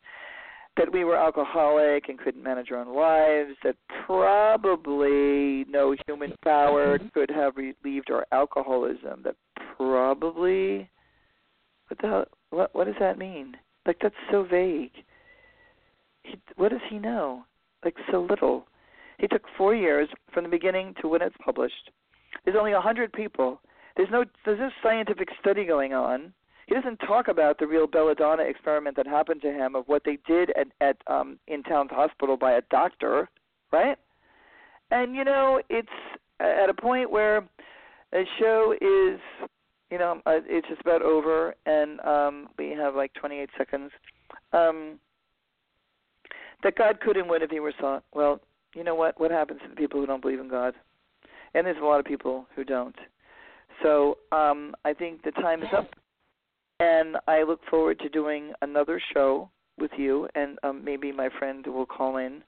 [0.77, 6.99] That we were alcoholic and couldn't manage our own lives, that probably no human power
[7.13, 9.35] could have relieved our alcoholism, that
[9.77, 10.89] probably
[11.87, 13.55] what the hell what what does that mean?
[13.85, 14.91] Like that's so vague.
[16.23, 17.45] He, what does he know?
[17.83, 18.65] Like so little.
[19.19, 21.91] He took four years from the beginning to when it's published.
[22.43, 23.61] There's only a hundred people.
[23.95, 26.33] There's no there's no scientific study going on.
[26.67, 30.17] He doesn't talk about the real belladonna experiment that happened to him of what they
[30.27, 33.29] did at at um in Towns Hospital by a doctor,
[33.71, 33.97] right?
[34.91, 35.87] And you know, it's
[36.39, 37.47] at a point where
[38.11, 39.19] the show is,
[39.91, 43.91] you know, uh, it's just about over, and um, we have like 28 seconds.
[44.53, 44.99] Um,
[46.63, 48.03] that God couldn't win if He were sought.
[48.13, 48.41] Well,
[48.73, 49.19] you know what?
[49.19, 50.73] What happens to the people who don't believe in God?
[51.53, 52.95] And there's a lot of people who don't.
[53.83, 55.89] So um, I think the time is up,
[56.79, 61.65] and I look forward to doing another show with you, and um, maybe my friend
[61.67, 62.43] will call in.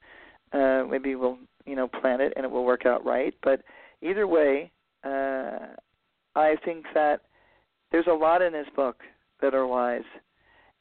[0.54, 3.34] Uh, maybe we'll you know plan it and it will work out right.
[3.44, 3.62] But
[4.02, 4.72] either way,
[5.04, 5.76] uh,
[6.36, 7.22] I think that
[7.92, 9.02] there's a lot in this book
[9.42, 10.02] that are wise,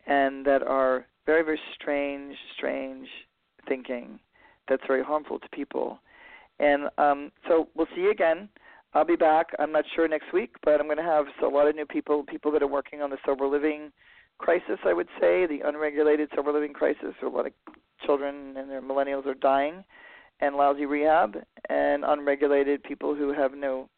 [0.07, 3.09] and that are very very strange strange
[3.69, 4.21] thinking
[4.69, 5.99] that's very harmful to people.
[6.59, 8.49] And um, so we'll see you again.
[8.97, 9.49] I'll be back.
[9.59, 12.23] I'm not sure next week, but I'm going to have a lot of new people,
[12.23, 13.93] people that are working on the sober living
[14.39, 17.15] crisis, I would say, the unregulated sober living crisis.
[17.23, 17.53] A lot of
[18.07, 19.85] children and their millennials are dying
[20.41, 21.37] and lousy rehab,
[21.69, 23.91] and unregulated people who have no,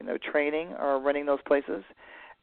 [0.00, 1.84] you know, training are running those places,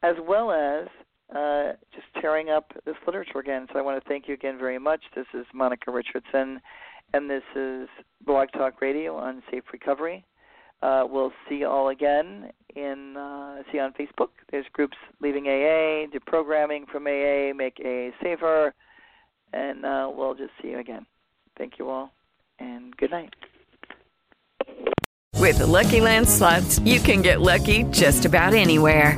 [0.03, 0.87] as well as
[1.35, 3.65] uh, just tearing up this literature again.
[3.73, 5.01] So I want to thank you again very much.
[5.15, 6.61] This is Monica Richardson,
[7.11, 7.89] and this is
[8.23, 10.23] Blog Talk Radio on Safe Recovery.
[10.83, 14.29] Uh, we'll see you all again in uh, see on Facebook.
[14.51, 18.73] There's groups leaving AA, deprogramming from AA, make AA safer,
[19.53, 21.05] and uh, we'll just see you again.
[21.57, 22.11] Thank you all,
[22.59, 23.33] and good night.
[25.37, 29.17] With the Lucky Land slots, you can get lucky just about anywhere.